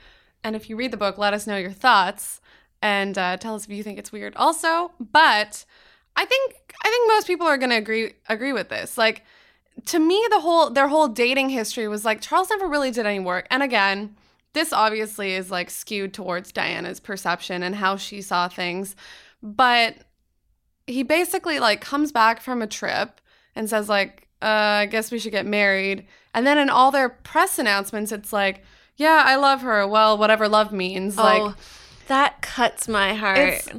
And 0.44 0.56
if 0.56 0.70
you 0.70 0.76
read 0.76 0.92
the 0.92 0.98
book, 0.98 1.18
let 1.18 1.34
us 1.34 1.46
know 1.46 1.58
your 1.58 1.72
thoughts 1.72 2.42
and 2.82 3.18
uh, 3.18 3.38
tell 3.38 3.56
us 3.56 3.66
if 3.66 3.72
you 3.72 3.84
think 3.84 4.00
it's 4.00 4.12
weird 4.12 4.36
also. 4.36 4.92
But 5.00 5.66
I 6.16 6.26
think 6.26 6.56
I 6.84 6.90
think 6.90 7.08
most 7.10 7.28
people 7.28 7.48
are 7.48 7.58
gonna 7.58 7.76
agree 7.76 8.14
agree 8.28 8.54
with 8.54 8.70
this. 8.70 8.98
Like 8.98 9.24
to 9.86 10.00
me, 10.00 10.26
the 10.30 10.40
whole 10.40 10.70
their 10.72 10.88
whole 10.88 11.08
dating 11.08 11.50
history 11.50 11.88
was 11.88 12.04
like 12.04 12.22
Charles 12.22 12.50
never 12.50 12.68
really 12.68 12.92
did 12.92 13.06
any 13.06 13.20
work. 13.20 13.48
And 13.52 13.62
again, 13.62 14.16
this 14.54 14.74
obviously 14.74 15.34
is 15.34 15.50
like 15.50 15.70
skewed 15.70 16.14
towards 16.14 16.52
Diana's 16.52 17.00
perception 17.00 17.64
and 17.64 17.76
how 17.76 17.96
she 17.96 18.22
saw 18.22 18.48
things. 18.48 18.96
But 19.42 19.96
he 20.88 21.04
basically 21.04 21.60
like 21.60 21.82
comes 21.82 22.12
back 22.12 22.42
from 22.42 22.62
a 22.62 22.68
trip 22.68 23.22
and 23.56 23.70
says 23.70 23.90
like 23.90 24.28
uh, 24.42 24.46
i 24.82 24.86
guess 24.86 25.12
we 25.12 25.20
should 25.20 25.32
get 25.32 25.46
married 25.46 26.06
and 26.34 26.46
then 26.46 26.58
in 26.58 26.70
all 26.70 26.92
their 26.92 27.10
press 27.10 27.60
announcements 27.60 28.12
it's 28.12 28.34
like 28.34 28.64
yeah 28.98 29.24
i 29.26 29.36
love 29.36 29.62
her 29.62 29.88
well 29.88 30.18
whatever 30.18 30.48
love 30.48 30.72
means 30.72 31.18
oh, 31.18 31.24
like 31.24 31.56
that 32.08 32.42
cuts 32.42 32.88
my 32.88 33.14
heart. 33.14 33.38
it's 33.38 33.70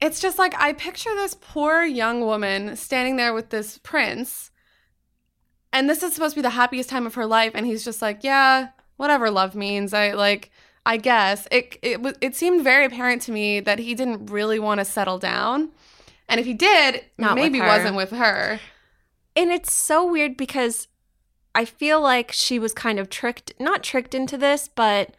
it's 0.00 0.20
just 0.20 0.38
like 0.38 0.54
i 0.58 0.72
picture 0.72 1.14
this 1.14 1.34
poor 1.40 1.82
young 1.82 2.20
woman 2.20 2.76
standing 2.76 3.16
there 3.16 3.34
with 3.34 3.50
this 3.50 3.78
prince 3.78 4.50
and 5.72 5.88
this 5.88 6.02
is 6.02 6.14
supposed 6.14 6.34
to 6.34 6.38
be 6.38 6.42
the 6.42 6.50
happiest 6.50 6.88
time 6.88 7.06
of 7.06 7.14
her 7.14 7.26
life 7.26 7.52
and 7.54 7.66
he's 7.66 7.84
just 7.84 8.00
like 8.00 8.22
yeah 8.22 8.68
whatever 9.02 9.30
love 9.30 9.54
means 9.54 9.92
i 9.92 10.12
like 10.12 10.50
i 10.86 10.96
guess 10.96 11.46
it 11.50 11.76
it 11.82 11.98
it 12.20 12.34
seemed 12.34 12.62
very 12.64 12.84
apparent 12.84 13.20
to 13.26 13.32
me 13.32 13.60
that 13.60 13.78
he 13.78 13.94
didn't 13.94 14.26
really 14.26 14.58
want 14.58 14.78
to 14.78 14.84
settle 14.84 15.18
down 15.18 15.68
and 16.28 16.40
if 16.40 16.46
he 16.46 16.54
did 16.54 17.04
Not 17.18 17.34
maybe 17.34 17.58
her. 17.58 17.66
wasn't 17.66 17.96
with 17.96 18.10
her 18.10 18.60
And 19.34 19.50
it's 19.50 19.72
so 19.72 19.98
weird 20.14 20.36
because 20.36 20.88
I 21.54 21.64
feel 21.64 22.00
like 22.00 22.32
she 22.32 22.58
was 22.58 22.72
kind 22.72 22.98
of 22.98 23.08
tricked, 23.08 23.52
not 23.58 23.82
tricked 23.82 24.14
into 24.14 24.36
this, 24.38 24.68
but 24.74 25.14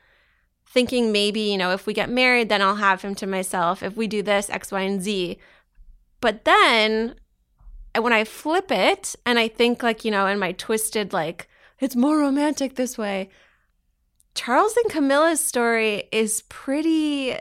thinking 0.65 1.11
maybe, 1.11 1.41
you 1.41 1.57
know, 1.57 1.71
if 1.71 1.85
we 1.85 1.93
get 1.93 2.09
married, 2.09 2.49
then 2.49 2.61
I'll 2.61 2.75
have 2.89 3.01
him 3.03 3.15
to 3.15 3.27
myself. 3.27 3.83
If 3.83 3.95
we 3.95 4.07
do 4.07 4.21
this, 4.23 4.49
X, 4.49 4.71
Y, 4.71 4.81
and 4.81 5.01
Z. 5.01 5.37
But 6.21 6.45
then 6.45 7.15
when 7.99 8.13
I 8.13 8.23
flip 8.23 8.71
it 8.71 9.15
and 9.25 9.37
I 9.37 9.47
think, 9.47 9.83
like, 9.83 10.03
you 10.05 10.11
know, 10.11 10.25
in 10.27 10.39
my 10.39 10.51
twisted, 10.53 11.13
like, 11.13 11.47
it's 11.79 11.95
more 11.95 12.17
romantic 12.17 12.75
this 12.75 12.97
way, 12.97 13.29
Charles 14.35 14.75
and 14.77 14.91
Camilla's 14.91 15.39
story 15.39 16.09
is 16.11 16.43
pretty 16.49 17.37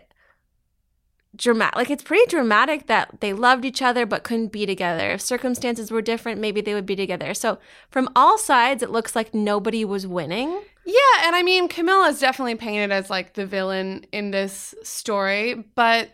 dramatic. 1.34 1.76
Like, 1.76 1.90
it's 1.90 2.02
pretty 2.02 2.28
dramatic 2.28 2.86
that 2.86 3.20
they 3.20 3.32
loved 3.32 3.64
each 3.64 3.80
other 3.80 4.04
but 4.04 4.24
couldn't 4.24 4.52
be 4.52 4.66
together. 4.66 5.10
If 5.12 5.20
circumstances 5.20 5.90
were 5.90 6.02
different, 6.02 6.40
maybe 6.40 6.60
they 6.60 6.74
would 6.74 6.86
be 6.86 6.96
together. 6.96 7.32
So, 7.34 7.58
from 7.90 8.10
all 8.14 8.36
sides, 8.36 8.82
it 8.82 8.90
looks 8.90 9.16
like 9.16 9.34
nobody 9.34 9.84
was 9.84 10.06
winning. 10.06 10.62
Yeah, 10.84 11.24
and 11.24 11.36
I 11.36 11.42
mean 11.42 11.68
Camilla 11.68 12.08
is 12.08 12.18
definitely 12.18 12.56
painted 12.56 12.90
as 12.90 13.08
like 13.08 13.34
the 13.34 13.46
villain 13.46 14.04
in 14.10 14.32
this 14.32 14.74
story, 14.82 15.64
but 15.74 16.10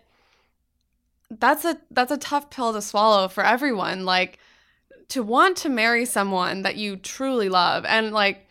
that's 1.30 1.64
a 1.64 1.78
that's 1.90 2.12
a 2.12 2.18
tough 2.18 2.50
pill 2.50 2.72
to 2.72 2.82
swallow 2.82 3.28
for 3.28 3.44
everyone. 3.44 4.04
Like 4.04 4.38
to 5.08 5.22
want 5.22 5.56
to 5.58 5.70
marry 5.70 6.04
someone 6.04 6.62
that 6.62 6.76
you 6.76 6.96
truly 6.96 7.48
love 7.48 7.86
and 7.86 8.12
like 8.12 8.46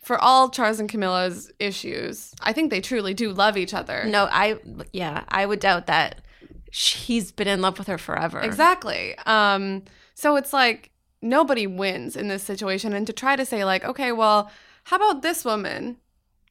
for 0.00 0.18
all 0.18 0.48
Charles 0.48 0.80
and 0.80 0.88
Camilla's 0.88 1.50
issues, 1.58 2.34
I 2.40 2.52
think 2.52 2.70
they 2.70 2.80
truly 2.80 3.14
do 3.14 3.32
love 3.32 3.56
each 3.56 3.74
other. 3.74 4.04
No, 4.04 4.28
I, 4.30 4.58
yeah, 4.92 5.24
I 5.28 5.46
would 5.46 5.60
doubt 5.60 5.86
that 5.86 6.22
he's 6.70 7.32
been 7.32 7.48
in 7.48 7.60
love 7.60 7.78
with 7.78 7.88
her 7.88 7.98
forever. 7.98 8.40
Exactly. 8.40 9.16
Um, 9.26 9.84
so 10.14 10.36
it's 10.36 10.52
like 10.52 10.90
nobody 11.22 11.66
wins 11.66 12.16
in 12.16 12.28
this 12.28 12.42
situation. 12.42 12.92
And 12.92 13.06
to 13.06 13.12
try 13.12 13.36
to 13.36 13.44
say, 13.44 13.64
like, 13.64 13.84
okay, 13.84 14.12
well, 14.12 14.50
how 14.84 14.96
about 14.96 15.22
this 15.22 15.44
woman? 15.44 15.98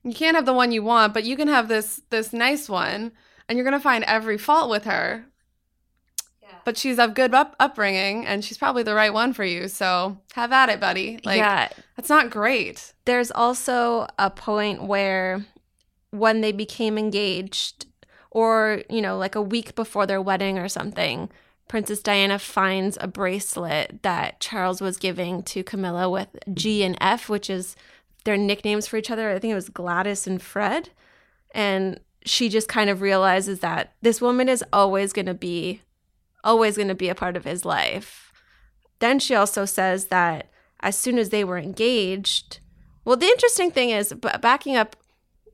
You 0.03 0.13
can't 0.13 0.35
have 0.35 0.45
the 0.45 0.53
one 0.53 0.71
you 0.71 0.83
want, 0.83 1.13
but 1.13 1.23
you 1.23 1.35
can 1.35 1.47
have 1.47 1.67
this 1.67 2.01
this 2.09 2.31
nice 2.31 2.69
one, 2.69 3.11
and 3.47 3.57
you're 3.57 3.65
gonna 3.65 3.79
find 3.79 4.03
every 4.05 4.37
fault 4.37 4.69
with 4.69 4.85
her. 4.85 5.25
But 6.67 6.77
she's 6.77 6.99
of 6.99 7.13
good 7.13 7.33
up- 7.33 7.55
upbringing, 7.61 8.25
and 8.25 8.43
she's 8.43 8.57
probably 8.57 8.83
the 8.83 8.93
right 8.93 9.13
one 9.13 9.31
for 9.31 9.45
you. 9.45 9.69
So 9.69 10.17
have 10.33 10.51
at 10.51 10.67
it, 10.67 10.81
buddy. 10.81 11.17
Like, 11.23 11.37
yeah, 11.37 11.69
that's 11.95 12.09
not 12.09 12.29
great. 12.29 12.91
there's 13.05 13.31
also 13.31 14.05
a 14.19 14.29
point 14.29 14.83
where 14.83 15.45
when 16.11 16.41
they 16.41 16.51
became 16.51 16.97
engaged 16.97 17.85
or 18.31 18.81
you 18.89 19.01
know 19.01 19.17
like 19.17 19.35
a 19.35 19.41
week 19.41 19.75
before 19.75 20.05
their 20.05 20.21
wedding 20.21 20.57
or 20.57 20.67
something 20.67 21.29
princess 21.69 22.01
diana 22.01 22.37
finds 22.39 22.97
a 23.01 23.07
bracelet 23.07 24.01
that 24.03 24.39
charles 24.39 24.81
was 24.81 24.97
giving 24.97 25.43
to 25.43 25.63
camilla 25.63 26.09
with 26.09 26.29
g 26.53 26.83
and 26.83 26.97
f 27.01 27.29
which 27.29 27.49
is 27.49 27.75
their 28.25 28.37
nicknames 28.37 28.87
for 28.87 28.97
each 28.97 29.11
other 29.11 29.31
i 29.31 29.39
think 29.39 29.51
it 29.51 29.55
was 29.55 29.69
gladys 29.69 30.27
and 30.27 30.41
fred 30.41 30.89
and 31.53 31.99
she 32.25 32.49
just 32.49 32.67
kind 32.67 32.89
of 32.89 33.01
realizes 33.01 33.59
that 33.59 33.93
this 34.01 34.21
woman 34.21 34.49
is 34.49 34.63
always 34.73 35.13
going 35.13 35.25
to 35.25 35.33
be 35.33 35.81
always 36.43 36.75
going 36.75 36.87
to 36.87 36.95
be 36.95 37.09
a 37.09 37.15
part 37.15 37.35
of 37.35 37.45
his 37.45 37.65
life 37.65 38.31
then 38.99 39.19
she 39.19 39.35
also 39.35 39.65
says 39.65 40.05
that 40.05 40.49
as 40.79 40.97
soon 40.97 41.17
as 41.17 41.29
they 41.29 41.43
were 41.43 41.57
engaged 41.57 42.59
well, 43.07 43.15
the 43.15 43.25
interesting 43.25 43.71
thing 43.71 43.91
is, 43.91 44.13
backing 44.41 44.75
up, 44.75 44.97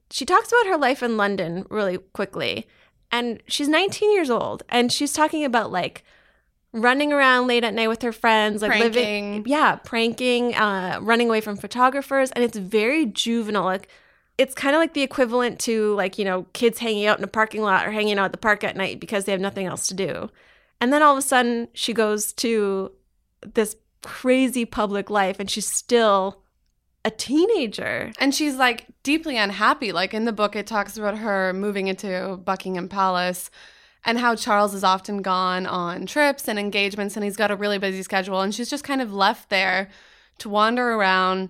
she 0.09 0.25
talks 0.25 0.51
about 0.51 0.65
her 0.65 0.75
life 0.75 1.03
in 1.03 1.17
London 1.17 1.67
really 1.69 1.99
quickly. 1.99 2.65
And 3.11 3.43
she's 3.47 3.67
19 3.67 4.11
years 4.11 4.31
old 4.31 4.63
and 4.69 4.91
she's 4.91 5.13
talking 5.13 5.45
about 5.45 5.71
like 5.71 6.03
running 6.71 7.13
around 7.13 7.45
late 7.45 7.63
at 7.63 7.75
night 7.75 7.89
with 7.89 8.01
her 8.01 8.11
friends, 8.11 8.63
like 8.63 8.79
living, 8.79 9.43
yeah, 9.45 9.75
pranking, 9.75 10.55
uh, 10.55 10.97
running 11.03 11.29
away 11.29 11.41
from 11.41 11.55
photographers. 11.55 12.31
And 12.31 12.43
it's 12.43 12.57
very 12.57 13.05
juvenile. 13.05 13.65
Like, 13.65 13.87
it's 14.39 14.55
kind 14.55 14.75
of 14.75 14.79
like 14.79 14.95
the 14.95 15.03
equivalent 15.03 15.59
to 15.59 15.93
like, 15.93 16.17
you 16.17 16.25
know, 16.25 16.47
kids 16.53 16.79
hanging 16.79 17.05
out 17.05 17.19
in 17.19 17.23
a 17.23 17.27
parking 17.27 17.61
lot 17.61 17.85
or 17.85 17.91
hanging 17.91 18.17
out 18.17 18.25
at 18.25 18.31
the 18.31 18.39
park 18.39 18.63
at 18.63 18.75
night 18.75 18.99
because 18.99 19.25
they 19.25 19.31
have 19.31 19.39
nothing 19.39 19.67
else 19.67 19.85
to 19.89 19.93
do. 19.93 20.31
And 20.83 20.91
then 20.91 21.01
all 21.01 21.13
of 21.13 21.17
a 21.17 21.21
sudden 21.25 21.69
she 21.73 21.93
goes 21.93 22.33
to 22.33 22.91
this 23.53 23.77
crazy 24.01 24.65
public 24.65 25.09
life 25.09 25.39
and 25.39 25.49
she's 25.49 25.65
still 25.65 26.43
a 27.05 27.09
teenager. 27.09 28.11
And 28.19 28.35
she's 28.35 28.57
like 28.57 28.87
deeply 29.01 29.37
unhappy. 29.37 29.93
Like 29.93 30.13
in 30.13 30.25
the 30.25 30.33
book, 30.33 30.57
it 30.57 30.67
talks 30.67 30.97
about 30.97 31.19
her 31.19 31.53
moving 31.53 31.87
into 31.87 32.37
Buckingham 32.43 32.89
Palace 32.89 33.49
and 34.03 34.19
how 34.19 34.35
Charles 34.35 34.73
is 34.73 34.83
often 34.83 35.21
gone 35.21 35.65
on 35.65 36.05
trips 36.05 36.49
and 36.49 36.59
engagements 36.59 37.15
and 37.15 37.23
he's 37.23 37.37
got 37.37 37.49
a 37.49 37.55
really 37.55 37.77
busy 37.77 38.03
schedule. 38.03 38.41
And 38.41 38.53
she's 38.53 38.69
just 38.69 38.83
kind 38.83 39.01
of 39.01 39.13
left 39.13 39.49
there 39.49 39.87
to 40.39 40.49
wander 40.49 40.95
around. 40.95 41.47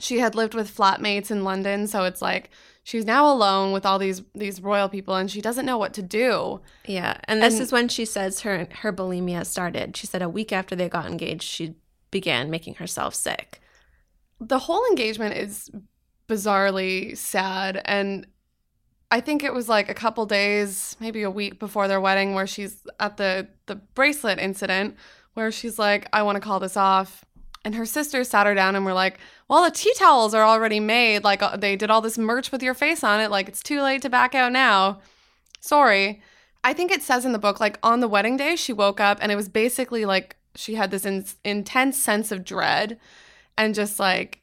She 0.00 0.18
had 0.18 0.34
lived 0.34 0.54
with 0.54 0.76
flatmates 0.76 1.30
in 1.30 1.44
London, 1.44 1.86
so 1.86 2.02
it's 2.02 2.20
like 2.20 2.50
she's 2.84 3.04
now 3.04 3.30
alone 3.32 3.72
with 3.72 3.84
all 3.84 3.98
these 3.98 4.22
these 4.34 4.60
royal 4.60 4.88
people 4.88 5.16
and 5.16 5.28
she 5.30 5.40
doesn't 5.40 5.66
know 5.66 5.78
what 5.78 5.92
to 5.94 6.02
do. 6.02 6.60
Yeah, 6.86 7.18
and 7.24 7.42
this 7.42 7.54
And- 7.54 7.62
is 7.64 7.72
when 7.72 7.88
she 7.88 8.04
says 8.04 8.40
her 8.40 8.68
her 8.82 8.92
bulimia 8.92 9.44
started. 9.44 9.96
She 9.96 10.06
said 10.06 10.22
a 10.22 10.28
week 10.28 10.52
after 10.52 10.76
they 10.76 10.88
got 10.88 11.06
engaged, 11.06 11.42
she 11.42 11.74
began 12.12 12.48
making 12.50 12.74
herself 12.76 13.14
sick. 13.14 13.60
the 14.40 14.58
whole 14.58 14.84
engagement 14.90 15.36
is 15.36 15.70
bizarrely 16.28 17.16
sad 17.16 17.80
and 17.84 18.26
i 19.10 19.20
think 19.20 19.42
it 19.44 19.52
was 19.54 19.68
like 19.68 19.88
a 19.88 19.94
couple 19.94 20.26
days 20.26 20.96
maybe 21.00 21.22
a 21.22 21.30
week 21.30 21.58
before 21.60 21.86
their 21.88 22.00
wedding 22.00 22.34
where 22.34 22.46
she's 22.46 22.84
at 22.98 23.16
the 23.16 23.46
the 23.66 23.76
bracelet 23.94 24.38
incident 24.38 24.96
where 25.34 25.50
she's 25.52 25.78
like 25.78 26.08
i 26.12 26.22
want 26.22 26.34
to 26.36 26.40
call 26.40 26.58
this 26.60 26.76
off 26.76 27.24
and 27.64 27.74
her 27.74 27.86
sisters 27.86 28.28
sat 28.28 28.46
her 28.46 28.54
down 28.54 28.76
and 28.76 28.84
were 28.84 28.92
like 28.92 29.18
well 29.48 29.64
the 29.64 29.70
tea 29.70 29.92
towels 29.98 30.34
are 30.34 30.44
already 30.44 30.80
made 30.80 31.24
like 31.24 31.42
uh, 31.42 31.56
they 31.56 31.76
did 31.76 31.90
all 31.90 32.00
this 32.00 32.18
merch 32.18 32.52
with 32.52 32.62
your 32.62 32.74
face 32.74 33.02
on 33.04 33.20
it 33.20 33.30
like 33.30 33.48
it's 33.48 33.62
too 33.62 33.80
late 33.80 34.02
to 34.02 34.10
back 34.10 34.34
out 34.34 34.52
now 34.52 35.00
sorry 35.60 36.20
i 36.62 36.72
think 36.72 36.90
it 36.90 37.02
says 37.02 37.24
in 37.24 37.32
the 37.32 37.38
book 37.38 37.60
like 37.60 37.78
on 37.82 38.00
the 38.00 38.08
wedding 38.08 38.36
day 38.36 38.54
she 38.56 38.72
woke 38.72 39.00
up 39.00 39.18
and 39.20 39.32
it 39.32 39.36
was 39.36 39.48
basically 39.48 40.04
like 40.04 40.36
she 40.54 40.74
had 40.76 40.90
this 40.90 41.04
in- 41.04 41.24
intense 41.44 41.96
sense 41.96 42.30
of 42.30 42.44
dread 42.44 42.98
and 43.58 43.74
just 43.74 43.98
like 43.98 44.40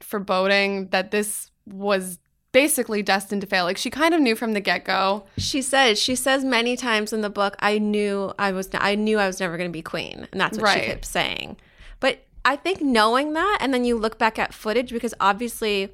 foreboding 0.00 0.88
that 0.88 1.10
this 1.10 1.50
was 1.66 2.18
basically 2.52 3.02
destined 3.02 3.40
to 3.42 3.46
fail. 3.46 3.64
Like 3.64 3.76
she 3.76 3.90
kind 3.90 4.14
of 4.14 4.20
knew 4.20 4.36
from 4.36 4.52
the 4.52 4.60
get 4.60 4.84
go. 4.84 5.26
She 5.36 5.62
says 5.62 5.98
she 5.98 6.14
says 6.14 6.44
many 6.44 6.76
times 6.76 7.12
in 7.12 7.20
the 7.20 7.30
book, 7.30 7.56
"I 7.60 7.78
knew 7.78 8.32
I 8.38 8.52
was 8.52 8.68
I 8.74 8.94
knew 8.94 9.18
I 9.18 9.26
was 9.26 9.40
never 9.40 9.56
going 9.56 9.68
to 9.68 9.72
be 9.72 9.82
queen," 9.82 10.28
and 10.32 10.40
that's 10.40 10.56
what 10.58 10.64
Right. 10.64 10.82
she 10.84 10.86
kept 10.90 11.04
saying. 11.04 11.56
But 12.00 12.24
I 12.46 12.54
think 12.54 12.80
knowing 12.80 13.32
that, 13.32 13.58
and 13.60 13.74
then 13.74 13.84
you 13.84 13.98
look 13.98 14.18
back 14.18 14.38
at 14.38 14.54
footage 14.54 14.92
because 14.92 15.12
obviously, 15.18 15.92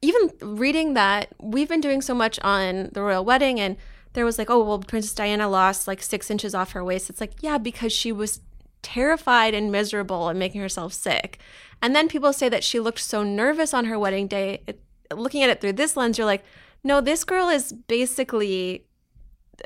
even 0.00 0.30
reading 0.40 0.94
that, 0.94 1.34
we've 1.40 1.68
been 1.68 1.80
doing 1.80 2.00
so 2.00 2.14
much 2.14 2.38
on 2.40 2.90
the 2.92 3.02
royal 3.02 3.24
wedding, 3.24 3.58
and 3.58 3.76
there 4.12 4.24
was 4.24 4.38
like, 4.38 4.48
oh 4.48 4.62
well, 4.62 4.78
Princess 4.78 5.12
Diana 5.14 5.48
lost 5.48 5.88
like 5.88 6.00
six 6.00 6.30
inches 6.30 6.54
off 6.54 6.72
her 6.72 6.84
waist. 6.84 7.10
It's 7.10 7.20
like, 7.20 7.42
yeah, 7.42 7.58
because 7.58 7.92
she 7.92 8.12
was 8.12 8.40
terrified 8.82 9.52
and 9.52 9.72
miserable 9.72 10.28
and 10.28 10.38
making 10.38 10.60
herself 10.60 10.92
sick. 10.92 11.40
And 11.82 11.94
then 11.94 12.08
people 12.08 12.32
say 12.32 12.48
that 12.48 12.62
she 12.62 12.78
looked 12.78 13.00
so 13.00 13.24
nervous 13.24 13.74
on 13.74 13.86
her 13.86 13.98
wedding 13.98 14.28
day. 14.28 14.62
It, 14.68 14.80
looking 15.12 15.42
at 15.42 15.50
it 15.50 15.60
through 15.60 15.72
this 15.72 15.96
lens, 15.96 16.18
you're 16.18 16.24
like, 16.24 16.44
no, 16.84 17.00
this 17.00 17.24
girl 17.24 17.48
is 17.48 17.72
basically 17.72 18.86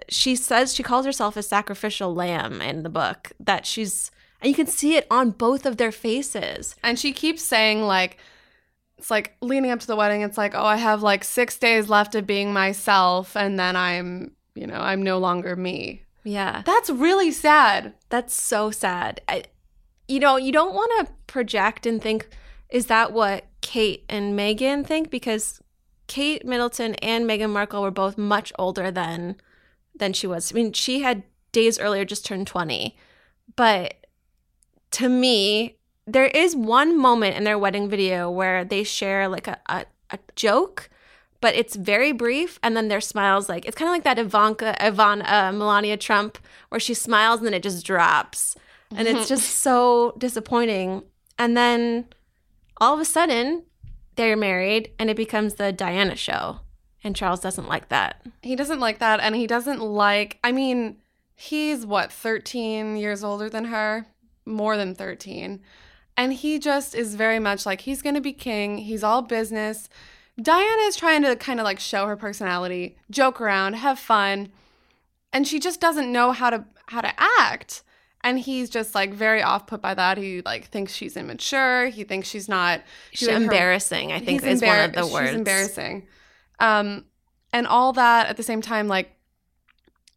she 0.08 0.34
says 0.34 0.74
she 0.74 0.82
calls 0.82 1.04
herself 1.04 1.36
a 1.36 1.42
sacrificial 1.42 2.14
lamb 2.14 2.60
in 2.62 2.82
the 2.82 2.88
book 2.88 3.30
that 3.38 3.66
she's 3.66 4.10
and 4.44 4.50
you 4.50 4.54
can 4.54 4.66
see 4.66 4.94
it 4.94 5.06
on 5.10 5.30
both 5.30 5.64
of 5.64 5.78
their 5.78 5.90
faces. 5.90 6.76
And 6.82 6.98
she 6.98 7.14
keeps 7.14 7.42
saying 7.42 7.82
like 7.82 8.18
it's 8.98 9.10
like 9.10 9.36
leading 9.40 9.70
up 9.70 9.80
to 9.80 9.86
the 9.86 9.96
wedding, 9.96 10.20
it's 10.20 10.36
like, 10.36 10.54
oh, 10.54 10.64
I 10.64 10.76
have 10.76 11.02
like 11.02 11.24
six 11.24 11.56
days 11.58 11.88
left 11.88 12.14
of 12.14 12.26
being 12.26 12.52
myself, 12.52 13.36
and 13.36 13.58
then 13.58 13.74
I'm, 13.74 14.32
you 14.54 14.66
know, 14.66 14.78
I'm 14.78 15.02
no 15.02 15.18
longer 15.18 15.56
me. 15.56 16.02
yeah. 16.24 16.62
That's 16.64 16.90
really 16.90 17.30
sad. 17.30 17.94
that's 18.10 18.34
so 18.40 18.70
sad. 18.70 19.22
I, 19.28 19.44
you 20.08 20.20
know 20.20 20.36
you 20.36 20.52
don't 20.52 20.74
want 20.74 20.92
to 21.06 21.12
project 21.26 21.86
and 21.86 22.02
think 22.02 22.28
is 22.68 22.86
that 22.86 23.12
what 23.12 23.46
kate 23.62 24.04
and 24.10 24.38
meghan 24.38 24.86
think? 24.86 25.08
Because 25.10 25.62
kate 26.06 26.44
middleton 26.44 26.94
and 26.96 27.24
meghan 27.24 27.50
markle 27.50 27.80
were 27.80 27.90
both 27.90 28.18
much 28.18 28.52
older 28.58 28.90
than 28.90 29.36
than 29.94 30.12
she 30.12 30.26
was. 30.26 30.52
I 30.52 30.54
mean 30.54 30.74
she 30.74 31.00
had 31.00 31.22
days 31.52 31.78
earlier 31.78 32.04
just 32.04 32.26
turned 32.26 32.46
20 32.46 32.96
but 33.56 34.03
to 34.94 35.08
me 35.08 35.76
there 36.06 36.26
is 36.26 36.54
one 36.54 36.98
moment 36.98 37.36
in 37.36 37.44
their 37.44 37.58
wedding 37.58 37.88
video 37.88 38.30
where 38.30 38.62
they 38.64 38.84
share 38.84 39.26
like 39.28 39.46
a, 39.46 39.58
a, 39.66 39.86
a 40.10 40.18
joke 40.36 40.90
but 41.40 41.54
it's 41.54 41.76
very 41.76 42.12
brief 42.12 42.58
and 42.62 42.76
then 42.76 42.88
their 42.88 43.00
smiles 43.00 43.48
like 43.48 43.64
it's 43.66 43.76
kind 43.76 43.88
of 43.88 43.94
like 43.94 44.04
that 44.04 44.18
ivanka 44.18 44.82
ivan 44.84 45.22
uh, 45.22 45.52
melania 45.54 45.96
trump 45.96 46.38
where 46.68 46.80
she 46.80 46.94
smiles 46.94 47.38
and 47.38 47.46
then 47.46 47.54
it 47.54 47.62
just 47.62 47.84
drops 47.86 48.56
and 48.96 49.08
it's 49.08 49.28
just 49.28 49.50
so 49.58 50.14
disappointing 50.18 51.02
and 51.38 51.56
then 51.56 52.06
all 52.78 52.94
of 52.94 53.00
a 53.00 53.04
sudden, 53.04 53.64
they're 54.16 54.36
married 54.36 54.92
and 54.98 55.10
it 55.10 55.16
becomes 55.16 55.54
the 55.54 55.72
Diana 55.72 56.16
show. 56.16 56.60
And 57.02 57.14
Charles 57.14 57.40
doesn't 57.40 57.68
like 57.68 57.88
that. 57.88 58.24
He 58.42 58.56
doesn't 58.56 58.80
like 58.80 58.98
that. 58.98 59.20
And 59.20 59.36
he 59.36 59.46
doesn't 59.46 59.80
like, 59.80 60.38
I 60.42 60.52
mean, 60.52 60.96
he's 61.34 61.84
what, 61.84 62.10
13 62.10 62.96
years 62.96 63.22
older 63.22 63.50
than 63.50 63.66
her? 63.66 64.06
More 64.46 64.76
than 64.76 64.94
13. 64.94 65.60
And 66.16 66.32
he 66.32 66.58
just 66.58 66.94
is 66.94 67.14
very 67.16 67.38
much 67.38 67.66
like, 67.66 67.82
he's 67.82 68.02
going 68.02 68.14
to 68.14 68.20
be 68.20 68.32
king. 68.32 68.78
He's 68.78 69.02
all 69.02 69.22
business. 69.22 69.88
Diana 70.40 70.82
is 70.82 70.96
trying 70.96 71.22
to 71.22 71.36
kind 71.36 71.60
of 71.60 71.64
like 71.64 71.80
show 71.80 72.06
her 72.06 72.16
personality, 72.16 72.96
joke 73.10 73.40
around, 73.40 73.74
have 73.74 73.98
fun. 73.98 74.50
And 75.32 75.46
she 75.46 75.58
just 75.58 75.80
doesn't 75.80 76.10
know 76.12 76.32
how 76.32 76.50
to 76.50 76.64
how 76.86 77.00
to 77.00 77.12
act. 77.40 77.82
And 78.22 78.38
he's 78.38 78.70
just 78.70 78.94
like 78.94 79.12
very 79.12 79.42
off 79.42 79.66
put 79.66 79.80
by 79.82 79.94
that. 79.94 80.16
He 80.18 80.42
like 80.44 80.66
thinks 80.68 80.94
she's 80.94 81.16
immature. 81.16 81.86
He 81.88 82.04
thinks 82.04 82.28
she's 82.28 82.48
not 82.48 82.82
She's 83.12 83.28
doing 83.28 83.40
her- 83.42 83.44
embarrassing, 83.44 84.12
I 84.12 84.20
think, 84.20 84.42
is 84.44 84.62
one 84.62 84.78
of 84.80 84.92
the 84.92 85.06
words. 85.06 85.28
She's 85.30 85.36
embarrassing. 85.38 86.06
Um, 86.60 87.04
and 87.52 87.66
all 87.66 87.92
that 87.94 88.28
at 88.28 88.36
the 88.36 88.42
same 88.42 88.62
time, 88.62 88.88
like 88.88 89.10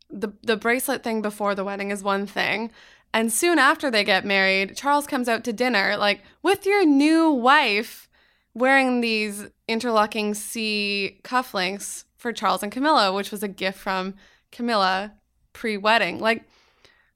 the 0.09 0.29
the 0.43 0.55
bracelet 0.57 1.03
thing 1.03 1.21
before 1.21 1.53
the 1.55 1.63
wedding 1.63 1.91
is 1.91 2.01
one 2.01 2.25
thing, 2.25 2.71
and 3.13 3.31
soon 3.31 3.59
after 3.59 3.89
they 3.89 4.03
get 4.03 4.25
married, 4.25 4.75
Charles 4.75 5.07
comes 5.07 5.27
out 5.27 5.43
to 5.45 5.53
dinner 5.53 5.97
like 5.97 6.21
with 6.43 6.65
your 6.65 6.85
new 6.85 7.31
wife, 7.31 8.07
wearing 8.53 9.01
these 9.01 9.47
interlocking 9.67 10.33
C 10.33 11.19
cufflinks 11.23 12.05
for 12.17 12.33
Charles 12.33 12.63
and 12.63 12.71
Camilla, 12.71 13.13
which 13.13 13.31
was 13.31 13.43
a 13.43 13.47
gift 13.47 13.77
from 13.77 14.15
Camilla 14.51 15.13
pre-wedding. 15.53 16.19
Like, 16.19 16.43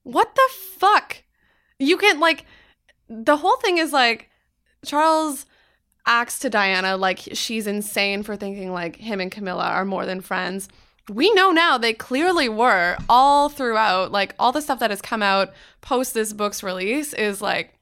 what 0.03 0.35
the 0.35 0.49
fuck? 0.77 1.23
You 1.79 1.97
can 1.97 2.19
like 2.19 2.45
the 3.09 3.37
whole 3.37 3.57
thing 3.57 3.77
is 3.77 3.91
like 3.91 4.29
Charles 4.85 5.45
acts 6.05 6.39
to 6.39 6.49
Diana 6.49 6.97
like 6.97 7.19
she's 7.33 7.67
insane 7.67 8.23
for 8.23 8.35
thinking 8.35 8.71
like 8.71 8.95
him 8.95 9.19
and 9.19 9.31
Camilla 9.31 9.65
are 9.65 9.85
more 9.85 10.05
than 10.05 10.21
friends. 10.21 10.69
We 11.11 11.31
know 11.33 11.51
now 11.51 11.77
they 11.77 11.93
clearly 11.93 12.47
were 12.47 12.97
all 13.09 13.49
throughout. 13.49 14.11
Like 14.11 14.33
all 14.39 14.51
the 14.51 14.61
stuff 14.61 14.79
that 14.79 14.91
has 14.91 15.01
come 15.01 15.21
out 15.21 15.51
post 15.81 16.13
this 16.13 16.31
book's 16.33 16.63
release 16.63 17.13
is 17.13 17.41
like 17.41 17.73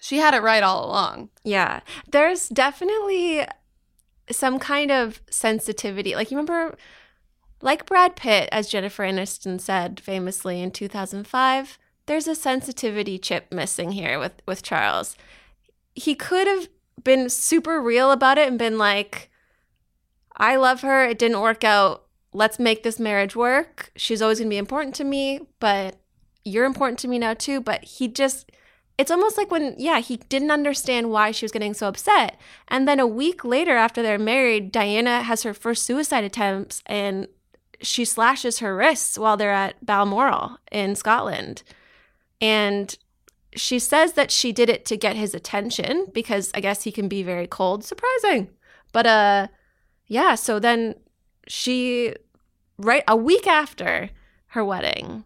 she 0.00 0.16
had 0.16 0.34
it 0.34 0.42
right 0.42 0.62
all 0.62 0.86
along. 0.86 1.28
Yeah. 1.44 1.80
There's 2.10 2.48
definitely 2.48 3.46
some 4.30 4.58
kind 4.58 4.90
of 4.90 5.20
sensitivity. 5.30 6.14
Like, 6.14 6.30
you 6.30 6.36
remember, 6.36 6.76
like 7.60 7.86
Brad 7.86 8.16
Pitt, 8.16 8.48
as 8.50 8.68
Jennifer 8.68 9.04
Aniston 9.04 9.60
said 9.60 10.00
famously 10.00 10.62
in 10.62 10.70
2005, 10.70 11.78
there's 12.06 12.26
a 12.26 12.34
sensitivity 12.34 13.18
chip 13.18 13.52
missing 13.52 13.92
here 13.92 14.18
with, 14.18 14.40
with 14.46 14.62
Charles. 14.62 15.16
He 15.94 16.14
could 16.14 16.46
have 16.46 16.68
been 17.04 17.28
super 17.28 17.80
real 17.80 18.10
about 18.10 18.38
it 18.38 18.48
and 18.48 18.58
been 18.58 18.78
like, 18.78 19.30
I 20.36 20.56
love 20.56 20.80
her. 20.80 21.04
It 21.04 21.18
didn't 21.18 21.40
work 21.40 21.62
out. 21.62 22.06
Let's 22.32 22.58
make 22.58 22.82
this 22.82 23.00
marriage 23.00 23.34
work. 23.34 23.90
She's 23.96 24.22
always 24.22 24.38
going 24.38 24.48
to 24.48 24.54
be 24.54 24.58
important 24.58 24.94
to 24.96 25.04
me, 25.04 25.40
but 25.58 25.96
you're 26.44 26.64
important 26.64 26.98
to 27.00 27.08
me 27.08 27.18
now 27.18 27.34
too. 27.34 27.60
But 27.60 27.82
he 27.82 28.06
just, 28.06 28.52
it's 28.96 29.10
almost 29.10 29.36
like 29.36 29.50
when, 29.50 29.74
yeah, 29.78 30.00
he 30.00 30.18
didn't 30.18 30.52
understand 30.52 31.10
why 31.10 31.32
she 31.32 31.44
was 31.44 31.52
getting 31.52 31.74
so 31.74 31.88
upset. 31.88 32.38
And 32.68 32.86
then 32.86 33.00
a 33.00 33.06
week 33.06 33.44
later, 33.44 33.76
after 33.76 34.02
they're 34.02 34.18
married, 34.18 34.70
Diana 34.70 35.22
has 35.22 35.42
her 35.42 35.54
first 35.54 35.84
suicide 35.84 36.22
attempts 36.22 36.82
and 36.86 37.26
she 37.82 38.04
slashes 38.04 38.58
her 38.58 38.76
wrists 38.76 39.18
while 39.18 39.36
they're 39.36 39.50
at 39.50 39.84
Balmoral 39.84 40.58
in 40.70 40.94
Scotland. 40.94 41.62
And 42.40 42.96
she 43.56 43.80
says 43.80 44.12
that 44.12 44.30
she 44.30 44.52
did 44.52 44.68
it 44.68 44.84
to 44.84 44.96
get 44.96 45.16
his 45.16 45.34
attention 45.34 46.06
because 46.12 46.52
I 46.54 46.60
guess 46.60 46.84
he 46.84 46.92
can 46.92 47.08
be 47.08 47.22
very 47.24 47.48
cold. 47.48 47.82
Surprising. 47.84 48.50
But, 48.92 49.06
uh, 49.06 49.48
yeah, 50.06 50.34
so 50.34 50.58
then 50.58 50.94
she, 51.50 52.14
right 52.78 53.02
a 53.08 53.16
week 53.16 53.46
after 53.46 54.10
her 54.48 54.64
wedding, 54.64 55.24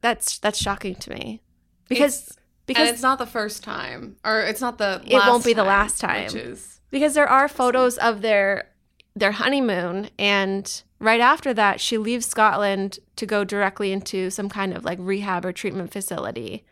that's 0.00 0.38
that's 0.38 0.58
shocking 0.58 0.94
to 0.96 1.10
me 1.10 1.40
because 1.88 2.22
It's- 2.22 2.38
because 2.66 2.88
and 2.88 2.94
it's 2.94 3.02
not 3.02 3.18
the 3.18 3.26
first 3.26 3.64
time, 3.64 4.16
or 4.24 4.40
it's 4.40 4.60
not 4.60 4.78
the. 4.78 5.02
It 5.04 5.14
won't 5.14 5.44
be 5.44 5.52
the 5.52 5.64
last 5.64 6.00
time. 6.00 6.28
Is 6.32 6.80
because 6.90 7.14
there 7.14 7.28
are 7.28 7.48
photos 7.48 7.98
of 7.98 8.22
their 8.22 8.68
their 9.16 9.32
honeymoon 9.32 10.08
and 10.18 10.82
right 10.98 11.20
after 11.20 11.52
that 11.52 11.80
she 11.80 11.98
leaves 11.98 12.24
Scotland 12.24 12.98
to 13.16 13.26
go 13.26 13.44
directly 13.44 13.92
into 13.92 14.30
some 14.30 14.48
kind 14.48 14.72
of 14.72 14.84
like 14.84 14.98
rehab 15.02 15.44
or 15.44 15.52
treatment 15.52 15.92
facility 15.92 16.64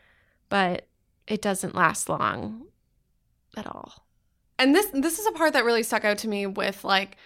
but 0.48 0.86
it 1.26 1.42
doesn't 1.42 1.74
last 1.74 2.08
long 2.08 2.62
at 3.58 3.66
all 3.66 4.06
and 4.58 4.74
this 4.74 4.86
this 4.94 5.18
is 5.18 5.26
a 5.26 5.32
part 5.32 5.52
that 5.52 5.66
really 5.66 5.82
stuck 5.82 6.02
out 6.02 6.16
to 6.16 6.28
me 6.28 6.46
with 6.46 6.82
like 6.82 7.18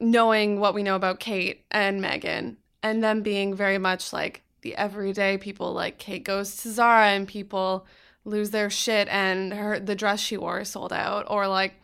knowing 0.00 0.60
what 0.60 0.74
we 0.74 0.82
know 0.82 0.96
about 0.96 1.20
Kate 1.20 1.64
and 1.70 2.02
Meghan 2.02 2.56
and 2.82 3.02
them 3.02 3.22
being 3.22 3.54
very 3.54 3.78
much 3.78 4.12
like 4.12 4.42
the 4.62 4.74
everyday 4.76 5.38
people 5.38 5.72
like 5.72 5.98
Kate 5.98 6.24
goes 6.24 6.56
to 6.56 6.70
Zara 6.70 7.08
and 7.08 7.28
people 7.28 7.86
lose 8.24 8.50
their 8.50 8.70
shit 8.70 9.06
and 9.08 9.52
her 9.52 9.78
the 9.78 9.94
dress 9.94 10.20
she 10.20 10.36
wore 10.36 10.60
is 10.60 10.70
sold 10.70 10.92
out 10.92 11.26
or 11.28 11.46
like 11.46 11.74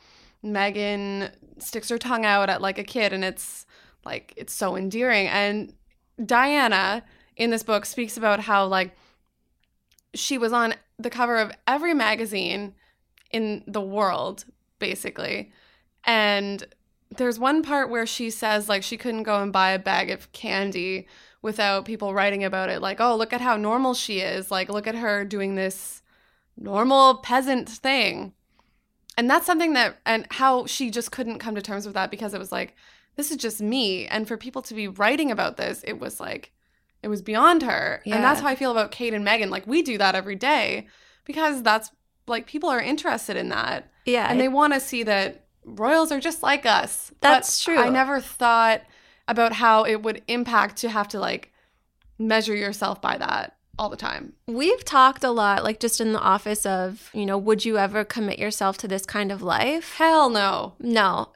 Meghan 0.45 1.31
sticks 1.59 1.91
her 1.91 1.99
tongue 1.99 2.25
out 2.25 2.49
at 2.49 2.63
like 2.63 2.79
a 2.79 2.85
kid 2.85 3.13
and 3.13 3.25
it's 3.25 3.67
like 4.05 4.33
it's 4.37 4.55
so 4.55 4.77
endearing. 4.77 5.29
And 5.29 5.75
Diana 6.25 7.05
in 7.37 7.51
this 7.51 7.63
book 7.63 7.85
speaks 7.85 8.17
about 8.17 8.41
how 8.41 8.67
like 8.67 8.97
she 10.15 10.39
was 10.39 10.53
on 10.53 10.75
the 10.99 11.11
cover 11.11 11.37
of 11.37 11.53
every 11.67 11.95
magazine 11.95 12.75
in 13.31 13.63
the 13.67 13.81
world 13.81 14.45
basically. 14.79 15.53
And 16.05 16.67
there's 17.17 17.39
one 17.39 17.63
part 17.63 17.91
where 17.91 18.07
she 18.07 18.31
says 18.31 18.69
like 18.69 18.83
she 18.83 18.97
couldn't 18.97 19.25
go 19.25 19.43
and 19.43 19.53
buy 19.53 19.73
a 19.73 19.79
bag 19.79 20.11
of 20.11 20.31
candy 20.33 21.09
without 21.43 21.85
people 21.85 22.15
writing 22.15 22.45
about 22.45 22.69
it 22.69 22.81
like 22.81 23.01
oh 23.01 23.17
look 23.17 23.33
at 23.33 23.41
how 23.41 23.57
normal 23.57 23.95
she 23.95 24.21
is. 24.21 24.51
Like 24.51 24.69
look 24.69 24.87
at 24.87 24.95
her 24.95 25.25
doing 25.25 25.55
this 25.55 26.03
normal 26.57 27.17
peasant 27.17 27.69
thing. 27.69 28.35
And 29.17 29.29
that's 29.29 29.47
something 29.47 29.75
that 29.75 29.99
and 30.07 30.27
how 30.31 30.67
she 30.67 30.91
just 30.91 31.11
couldn't 31.11 31.39
come 31.39 31.55
to 31.55 31.63
terms 31.63 31.85
with 31.85 31.95
that 31.95 32.11
because 32.11 32.33
it 32.33 32.39
was 32.39 32.53
like 32.53 32.77
this 33.17 33.31
is 33.31 33.37
just 33.37 33.61
me. 33.61 34.07
And 34.07 34.29
for 34.29 34.37
people 34.37 34.63
to 34.63 34.75
be 34.75 34.89
writing 34.89 35.31
about 35.31 35.57
this 35.57 35.83
it 35.83 35.99
was 35.99 36.21
like 36.21 36.53
it 37.03 37.09
was 37.09 37.23
beyond 37.23 37.63
her. 37.63 38.03
And 38.07 38.23
that's 38.23 38.41
how 38.41 38.49
i 38.49 38.55
feel 38.55 38.71
about 38.71 38.93
kate 38.93 39.15
and 39.15 39.27
meghan 39.27 39.51
like 39.51 39.67
we 39.67 39.83
do 39.83 39.99
that 39.99 40.15
every 40.15 40.37
day 40.37 40.87
because 41.25 41.63
that's 41.63 41.91
like 42.29 42.47
people 42.47 42.69
are 42.69 42.81
interested 42.81 43.37
in 43.37 43.49
that. 43.49 43.91
Yeah 44.05 44.29
and 44.31 44.39
they 44.39 44.49
want 44.49 44.75
to 44.75 44.81
see 44.81 45.03
that 45.03 45.47
royals 45.65 46.11
are 46.13 46.21
just 46.21 46.43
like 46.43 46.65
us 46.67 47.13
That's 47.21 47.65
But 47.65 47.73
true. 47.73 47.83
i 47.83 47.89
never 47.89 48.21
thought 48.21 48.83
about 49.29 49.53
how 49.55 49.85
it 49.85 50.03
would 50.03 50.23
impact 50.29 50.77
to 50.79 50.89
have 50.89 51.09
to 51.09 51.21
like 51.21 51.53
measure 52.19 52.55
yourself 52.55 53.01
by 53.01 53.17
that 53.19 53.57
all 53.79 53.89
the 53.89 53.97
time 53.97 54.35
We've 54.47 54.85
talked 54.85 55.25
a 55.25 55.31
lot, 55.31 55.65
like 55.65 55.81
just 55.81 56.01
in 56.01 56.13
the 56.13 56.21
office, 56.21 56.67
of, 56.67 57.09
you 57.15 57.25
know, 57.25 57.39
would 57.39 57.65
you 57.65 57.79
ever 57.79 58.05
commit 58.05 58.39
yourself 58.39 58.77
to 58.79 58.89
this 58.89 59.07
kind 59.07 59.33
of 59.33 59.41
life? 59.43 59.95
hell 59.97 60.29
no 60.29 60.75
No, 60.79 61.33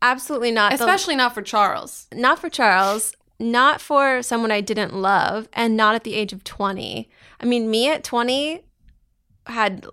absolutely 0.00 0.50
not. 0.52 0.70
The- 0.70 0.76
especially 0.76 1.16
not 1.16 1.34
for 1.34 1.42
charles 1.42 2.06
not 2.14 2.38
for 2.38 2.48
Charles, 2.48 3.12
not 3.38 3.80
for 3.82 4.22
someone 4.22 4.50
I 4.50 4.62
didn't 4.62 4.94
love, 4.94 5.48
and 5.52 5.76
not 5.76 5.94
at 5.94 6.04
the 6.04 6.14
age 6.14 6.32
of 6.32 6.42
20. 6.44 7.10
I 7.40 7.44
mean, 7.44 7.70
me 7.70 7.90
at 7.90 8.02
20 8.04 8.64
had 9.46 9.86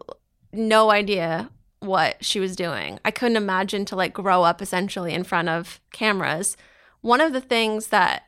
no 0.53 0.89
idea 0.91 1.49
what 1.83 2.23
she 2.23 2.39
was 2.39 2.55
doing. 2.55 2.99
I 3.03 3.11
couldn't 3.11 3.37
imagine 3.37 3.85
to 3.85 3.95
like 3.95 4.13
grow 4.13 4.43
up 4.43 4.61
essentially 4.61 5.13
in 5.13 5.23
front 5.23 5.49
of 5.49 5.79
cameras. 5.91 6.57
One 7.01 7.21
of 7.21 7.33
the 7.33 7.41
things 7.41 7.87
that 7.87 8.23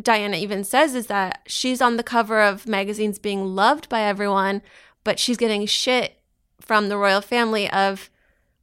Diana 0.00 0.36
even 0.36 0.64
says 0.64 0.94
is 0.94 1.06
that 1.06 1.42
she's 1.46 1.82
on 1.82 1.96
the 1.96 2.02
cover 2.02 2.40
of 2.40 2.66
magazines 2.66 3.18
being 3.18 3.44
loved 3.44 3.88
by 3.88 4.02
everyone, 4.02 4.62
but 5.04 5.18
she's 5.18 5.36
getting 5.36 5.66
shit 5.66 6.20
from 6.60 6.88
the 6.88 6.96
royal 6.96 7.20
family 7.20 7.70
of 7.70 8.10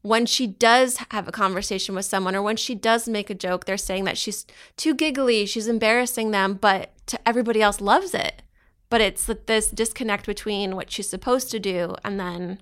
when 0.01 0.25
she 0.25 0.47
does 0.47 0.97
have 1.11 1.27
a 1.27 1.31
conversation 1.31 1.93
with 1.93 2.05
someone 2.05 2.35
or 2.35 2.41
when 2.41 2.55
she 2.55 2.73
does 2.73 3.07
make 3.07 3.29
a 3.29 3.35
joke, 3.35 3.65
they're 3.65 3.77
saying 3.77 4.05
that 4.05 4.17
she's 4.17 4.45
too 4.77 4.95
giggly, 4.95 5.45
she's 5.45 5.67
embarrassing 5.67 6.31
them, 6.31 6.53
but 6.53 6.93
to 7.07 7.19
everybody 7.27 7.61
else 7.61 7.81
loves 7.81 8.13
it. 8.13 8.41
But 8.89 9.01
it's 9.01 9.29
this 9.45 9.69
disconnect 9.69 10.25
between 10.25 10.75
what 10.75 10.89
she's 10.89 11.09
supposed 11.09 11.51
to 11.51 11.59
do 11.59 11.95
and 12.03 12.19
then 12.19 12.61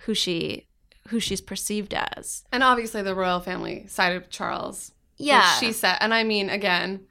who 0.00 0.14
she 0.14 0.66
who 1.08 1.20
she's 1.20 1.40
perceived 1.40 1.94
as. 1.94 2.44
And 2.52 2.62
obviously, 2.62 3.02
the 3.02 3.14
royal 3.14 3.40
family 3.40 3.86
side 3.88 4.16
of 4.16 4.30
Charles. 4.30 4.92
which 5.18 5.28
Yeah. 5.28 5.52
she 5.58 5.72
said, 5.72 5.98
and 6.00 6.14
I 6.14 6.24
mean, 6.24 6.48
again, 6.50 7.06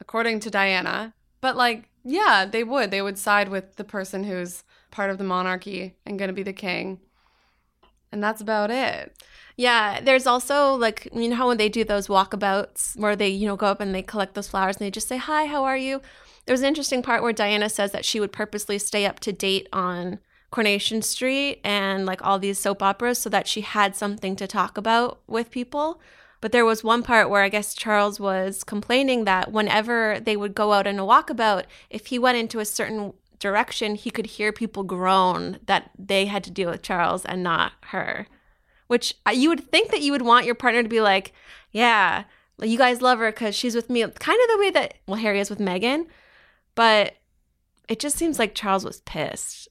according 0.00 0.40
to 0.40 0.50
Diana, 0.50 1.14
but 1.40 1.56
like, 1.56 1.88
yeah, 2.04 2.46
they 2.50 2.64
would. 2.64 2.90
They 2.90 3.02
would 3.02 3.18
side 3.18 3.48
with 3.48 3.76
the 3.76 3.84
person 3.84 4.24
who's 4.24 4.64
part 4.90 5.10
of 5.10 5.18
the 5.18 5.24
monarchy 5.24 5.96
and 6.06 6.18
going 6.18 6.28
to 6.28 6.34
be 6.34 6.42
the 6.42 6.52
king. 6.52 7.00
And 8.12 8.22
that's 8.22 8.40
about 8.40 8.70
it. 8.70 9.14
Yeah, 9.56 10.00
there's 10.00 10.26
also 10.26 10.74
like 10.74 11.08
you 11.12 11.28
know 11.28 11.36
how 11.36 11.48
when 11.48 11.58
they 11.58 11.68
do 11.68 11.84
those 11.84 12.08
walkabouts 12.08 12.96
where 12.98 13.14
they 13.14 13.28
you 13.28 13.46
know 13.46 13.56
go 13.56 13.66
up 13.66 13.80
and 13.80 13.94
they 13.94 14.02
collect 14.02 14.34
those 14.34 14.48
flowers 14.48 14.76
and 14.76 14.86
they 14.86 14.90
just 14.90 15.06
say 15.08 15.18
hi, 15.18 15.44
how 15.46 15.64
are 15.64 15.76
you? 15.76 16.00
There's 16.46 16.60
an 16.60 16.66
interesting 16.66 17.02
part 17.02 17.22
where 17.22 17.32
Diana 17.32 17.68
says 17.68 17.92
that 17.92 18.04
she 18.04 18.18
would 18.18 18.32
purposely 18.32 18.78
stay 18.78 19.04
up 19.06 19.20
to 19.20 19.32
date 19.32 19.68
on 19.72 20.18
Coronation 20.50 21.02
Street 21.02 21.60
and 21.62 22.06
like 22.06 22.24
all 22.24 22.38
these 22.38 22.58
soap 22.58 22.82
operas 22.82 23.18
so 23.18 23.30
that 23.30 23.46
she 23.46 23.60
had 23.60 23.94
something 23.94 24.34
to 24.36 24.46
talk 24.46 24.76
about 24.76 25.20
with 25.26 25.50
people. 25.50 26.00
But 26.40 26.52
there 26.52 26.64
was 26.64 26.82
one 26.82 27.02
part 27.02 27.28
where 27.28 27.42
I 27.42 27.50
guess 27.50 27.74
Charles 27.74 28.18
was 28.18 28.64
complaining 28.64 29.24
that 29.24 29.52
whenever 29.52 30.18
they 30.20 30.36
would 30.36 30.54
go 30.54 30.72
out 30.72 30.86
on 30.86 30.98
a 30.98 31.04
walkabout, 31.04 31.64
if 31.90 32.06
he 32.06 32.18
went 32.18 32.38
into 32.38 32.60
a 32.60 32.64
certain 32.64 33.12
direction, 33.38 33.94
he 33.94 34.10
could 34.10 34.26
hear 34.26 34.52
people 34.52 34.82
groan 34.82 35.58
that 35.66 35.90
they 35.98 36.26
had 36.26 36.42
to 36.44 36.50
deal 36.50 36.70
with 36.70 36.82
Charles 36.82 37.24
and 37.24 37.42
not 37.42 37.72
her. 37.86 38.26
Which 38.86 39.14
uh, 39.26 39.32
you 39.32 39.50
would 39.50 39.70
think 39.70 39.90
that 39.90 40.02
you 40.02 40.12
would 40.12 40.22
want 40.22 40.46
your 40.46 40.54
partner 40.54 40.82
to 40.82 40.88
be 40.88 41.00
like, 41.00 41.32
yeah, 41.70 42.24
you 42.60 42.76
guys 42.78 43.02
love 43.02 43.18
her 43.18 43.30
because 43.30 43.54
she's 43.54 43.74
with 43.74 43.88
me. 43.90 44.00
Kind 44.00 44.40
of 44.42 44.50
the 44.50 44.58
way 44.58 44.70
that, 44.70 44.94
well, 45.06 45.20
Harry 45.20 45.40
is 45.40 45.50
with 45.50 45.58
Meghan. 45.58 46.06
But 46.74 47.14
it 47.88 48.00
just 48.00 48.16
seems 48.16 48.38
like 48.38 48.54
Charles 48.54 48.84
was 48.84 49.00
pissed. 49.02 49.68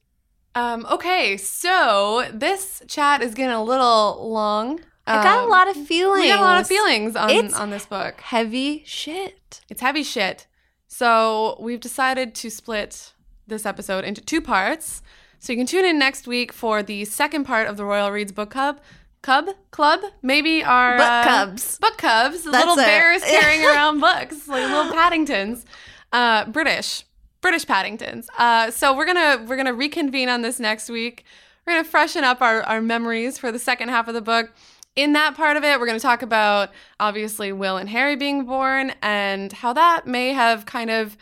Um, 0.54 0.86
okay, 0.90 1.36
so 1.36 2.26
this 2.32 2.82
chat 2.88 3.22
is 3.22 3.34
getting 3.34 3.54
a 3.54 3.62
little 3.62 4.28
long. 4.30 4.80
I 5.06 5.22
got 5.22 5.38
a 5.38 5.42
Um, 5.44 5.48
lot 5.50 5.68
of 5.68 5.76
feelings. 5.86 6.22
We 6.22 6.28
got 6.28 6.40
a 6.40 6.42
lot 6.42 6.60
of 6.60 6.66
feelings 6.66 7.16
on, 7.16 7.30
It's 7.30 7.54
on 7.54 7.70
this 7.70 7.86
book. 7.86 8.20
Heavy 8.20 8.82
shit. 8.86 9.60
It's 9.68 9.80
heavy 9.80 10.02
shit. 10.02 10.46
So 10.88 11.56
we've 11.60 11.80
decided 11.80 12.34
to 12.36 12.50
split 12.50 13.12
this 13.46 13.64
episode 13.66 14.04
into 14.04 14.20
two 14.20 14.40
parts. 14.40 15.02
So 15.38 15.52
you 15.52 15.56
can 15.56 15.66
tune 15.66 15.84
in 15.84 15.98
next 15.98 16.26
week 16.26 16.52
for 16.52 16.82
the 16.82 17.04
second 17.06 17.44
part 17.44 17.66
of 17.66 17.76
the 17.76 17.84
Royal 17.84 18.10
Reads 18.10 18.32
Book 18.32 18.50
Club. 18.50 18.80
Cub 19.22 19.50
Club, 19.70 20.00
maybe 20.22 20.64
our 20.64 20.96
Book 20.96 21.06
uh, 21.06 21.24
cubs. 21.24 21.78
book 21.78 21.98
cubs, 21.98 22.42
That's 22.44 22.56
little 22.56 22.74
it. 22.78 22.86
bears 22.86 23.22
carrying 23.24 23.64
around 23.66 24.00
books, 24.00 24.48
like 24.48 24.62
little 24.62 24.92
Paddingtons, 24.94 25.64
uh, 26.12 26.46
British, 26.46 27.04
British 27.40 27.64
Paddingtons. 27.64 28.26
Uh, 28.38 28.70
so 28.70 28.96
we're 28.96 29.06
gonna 29.06 29.44
we're 29.48 29.56
gonna 29.56 29.74
reconvene 29.74 30.28
on 30.28 30.42
this 30.42 30.60
next 30.60 30.88
week. 30.88 31.24
We're 31.66 31.74
gonna 31.74 31.84
freshen 31.84 32.24
up 32.24 32.40
our 32.40 32.62
our 32.62 32.80
memories 32.80 33.38
for 33.38 33.50
the 33.50 33.58
second 33.58 33.88
half 33.88 34.08
of 34.08 34.14
the 34.14 34.22
book. 34.22 34.52
In 34.96 35.12
that 35.12 35.36
part 35.36 35.56
of 35.56 35.64
it, 35.64 35.78
we're 35.78 35.86
to 35.98 36.02
talk 36.02 36.20
about 36.20 36.70
obviously 36.98 37.52
Will 37.52 37.76
and 37.76 37.88
Harry 37.88 38.16
being 38.16 38.44
born 38.44 38.92
and 39.02 39.52
how 39.52 39.72
that 39.72 40.06
may 40.06 40.32
have 40.32 40.66
kind 40.66 40.90
of 40.90 41.16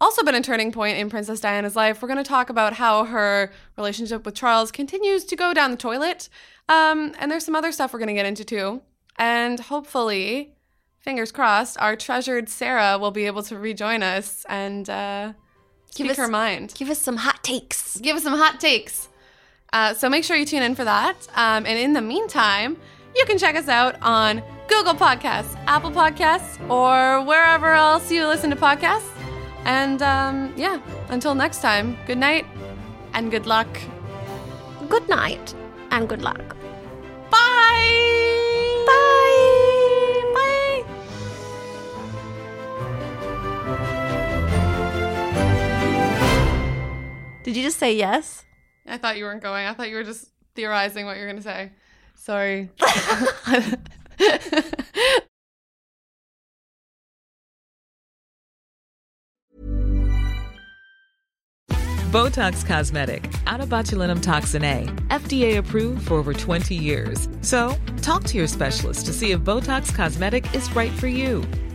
also 0.00 0.22
been 0.22 0.34
a 0.34 0.42
turning 0.42 0.70
point 0.70 0.98
in 0.98 1.08
Princess 1.08 1.40
Diana's 1.40 1.74
life. 1.74 2.02
We're 2.02 2.08
to 2.22 2.28
talk 2.28 2.50
about 2.50 2.74
how 2.74 3.04
her 3.04 3.50
relationship 3.76 4.26
with 4.26 4.34
Charles 4.34 4.70
continues 4.70 5.24
to 5.24 5.36
go 5.36 5.54
down 5.54 5.70
the 5.70 5.76
toilet. 5.76 6.28
Um, 6.68 7.14
and 7.18 7.30
there's 7.30 7.44
some 7.44 7.56
other 7.56 7.72
stuff 7.72 7.92
we're 7.92 7.98
to 8.08 8.14
get 8.14 8.26
into 8.26 8.44
too. 8.44 8.82
And 9.16 9.58
hopefully, 9.58 10.54
fingers 10.98 11.32
crossed, 11.32 11.78
our 11.80 11.96
treasured 11.96 12.48
Sarah 12.48 12.98
will 12.98 13.10
be 13.10 13.26
able 13.26 13.42
to 13.44 13.58
rejoin 13.58 14.02
us 14.02 14.44
and 14.48 14.88
uh, 14.90 15.32
Give 15.94 16.06
speak 16.06 16.10
us- 16.12 16.16
her 16.18 16.28
mind 16.28 16.74
Give 16.76 16.90
us 16.90 17.00
some 17.00 17.16
hot 17.16 17.42
takes. 17.42 17.96
give 18.00 18.16
us 18.16 18.22
some 18.22 18.34
hot 18.38 18.60
takes. 18.60 19.08
Uh, 19.72 19.92
so 19.94 20.08
make 20.08 20.22
sure 20.24 20.36
you 20.36 20.46
tune 20.46 20.62
in 20.62 20.74
for 20.74 20.84
that. 20.84 21.16
Um, 21.34 21.66
and 21.66 21.78
in 21.78 21.92
the 21.94 22.00
meantime, 22.00 22.76
you 23.16 23.24
can 23.26 23.38
check 23.38 23.56
us 23.56 23.68
out 23.68 23.96
on 24.02 24.42
Google 24.68 24.94
Podcasts, 24.94 25.56
Apple 25.66 25.90
Podcasts, 25.90 26.58
or 26.70 27.24
wherever 27.24 27.72
else 27.72 28.10
you 28.10 28.26
listen 28.26 28.50
to 28.50 28.56
podcasts. 28.56 29.08
And 29.64 30.00
um, 30.02 30.52
yeah, 30.56 30.78
until 31.08 31.34
next 31.34 31.60
time, 31.62 31.96
good 32.06 32.18
night 32.18 32.46
and 33.14 33.30
good 33.30 33.46
luck. 33.46 33.68
Good 34.88 35.08
night 35.08 35.54
and 35.90 36.08
good 36.08 36.22
luck. 36.22 36.56
Bye. 37.30 38.13
Did 47.44 47.56
you 47.56 47.62
just 47.62 47.78
say 47.78 47.94
yes? 47.94 48.42
I 48.86 48.96
thought 48.96 49.18
you 49.18 49.24
weren't 49.24 49.42
going. 49.42 49.66
I 49.66 49.74
thought 49.74 49.90
you 49.90 49.96
were 49.96 50.02
just 50.02 50.30
theorizing 50.54 51.04
what 51.04 51.18
you're 51.18 51.26
going 51.26 51.36
to 51.36 51.42
say. 51.42 51.72
Sorry. 52.14 52.70
Botox 62.10 62.64
Cosmetic, 62.64 63.24
onabotulinumtoxinA, 63.46 65.08
FDA 65.08 65.58
approved 65.58 66.06
for 66.06 66.14
over 66.14 66.32
20 66.32 66.74
years. 66.74 67.28
So, 67.42 67.76
talk 68.00 68.24
to 68.24 68.38
your 68.38 68.46
specialist 68.46 69.04
to 69.06 69.12
see 69.12 69.32
if 69.32 69.40
Botox 69.40 69.92
Cosmetic 69.92 70.54
is 70.54 70.74
right 70.74 70.92
for 70.92 71.08
you. 71.08 71.42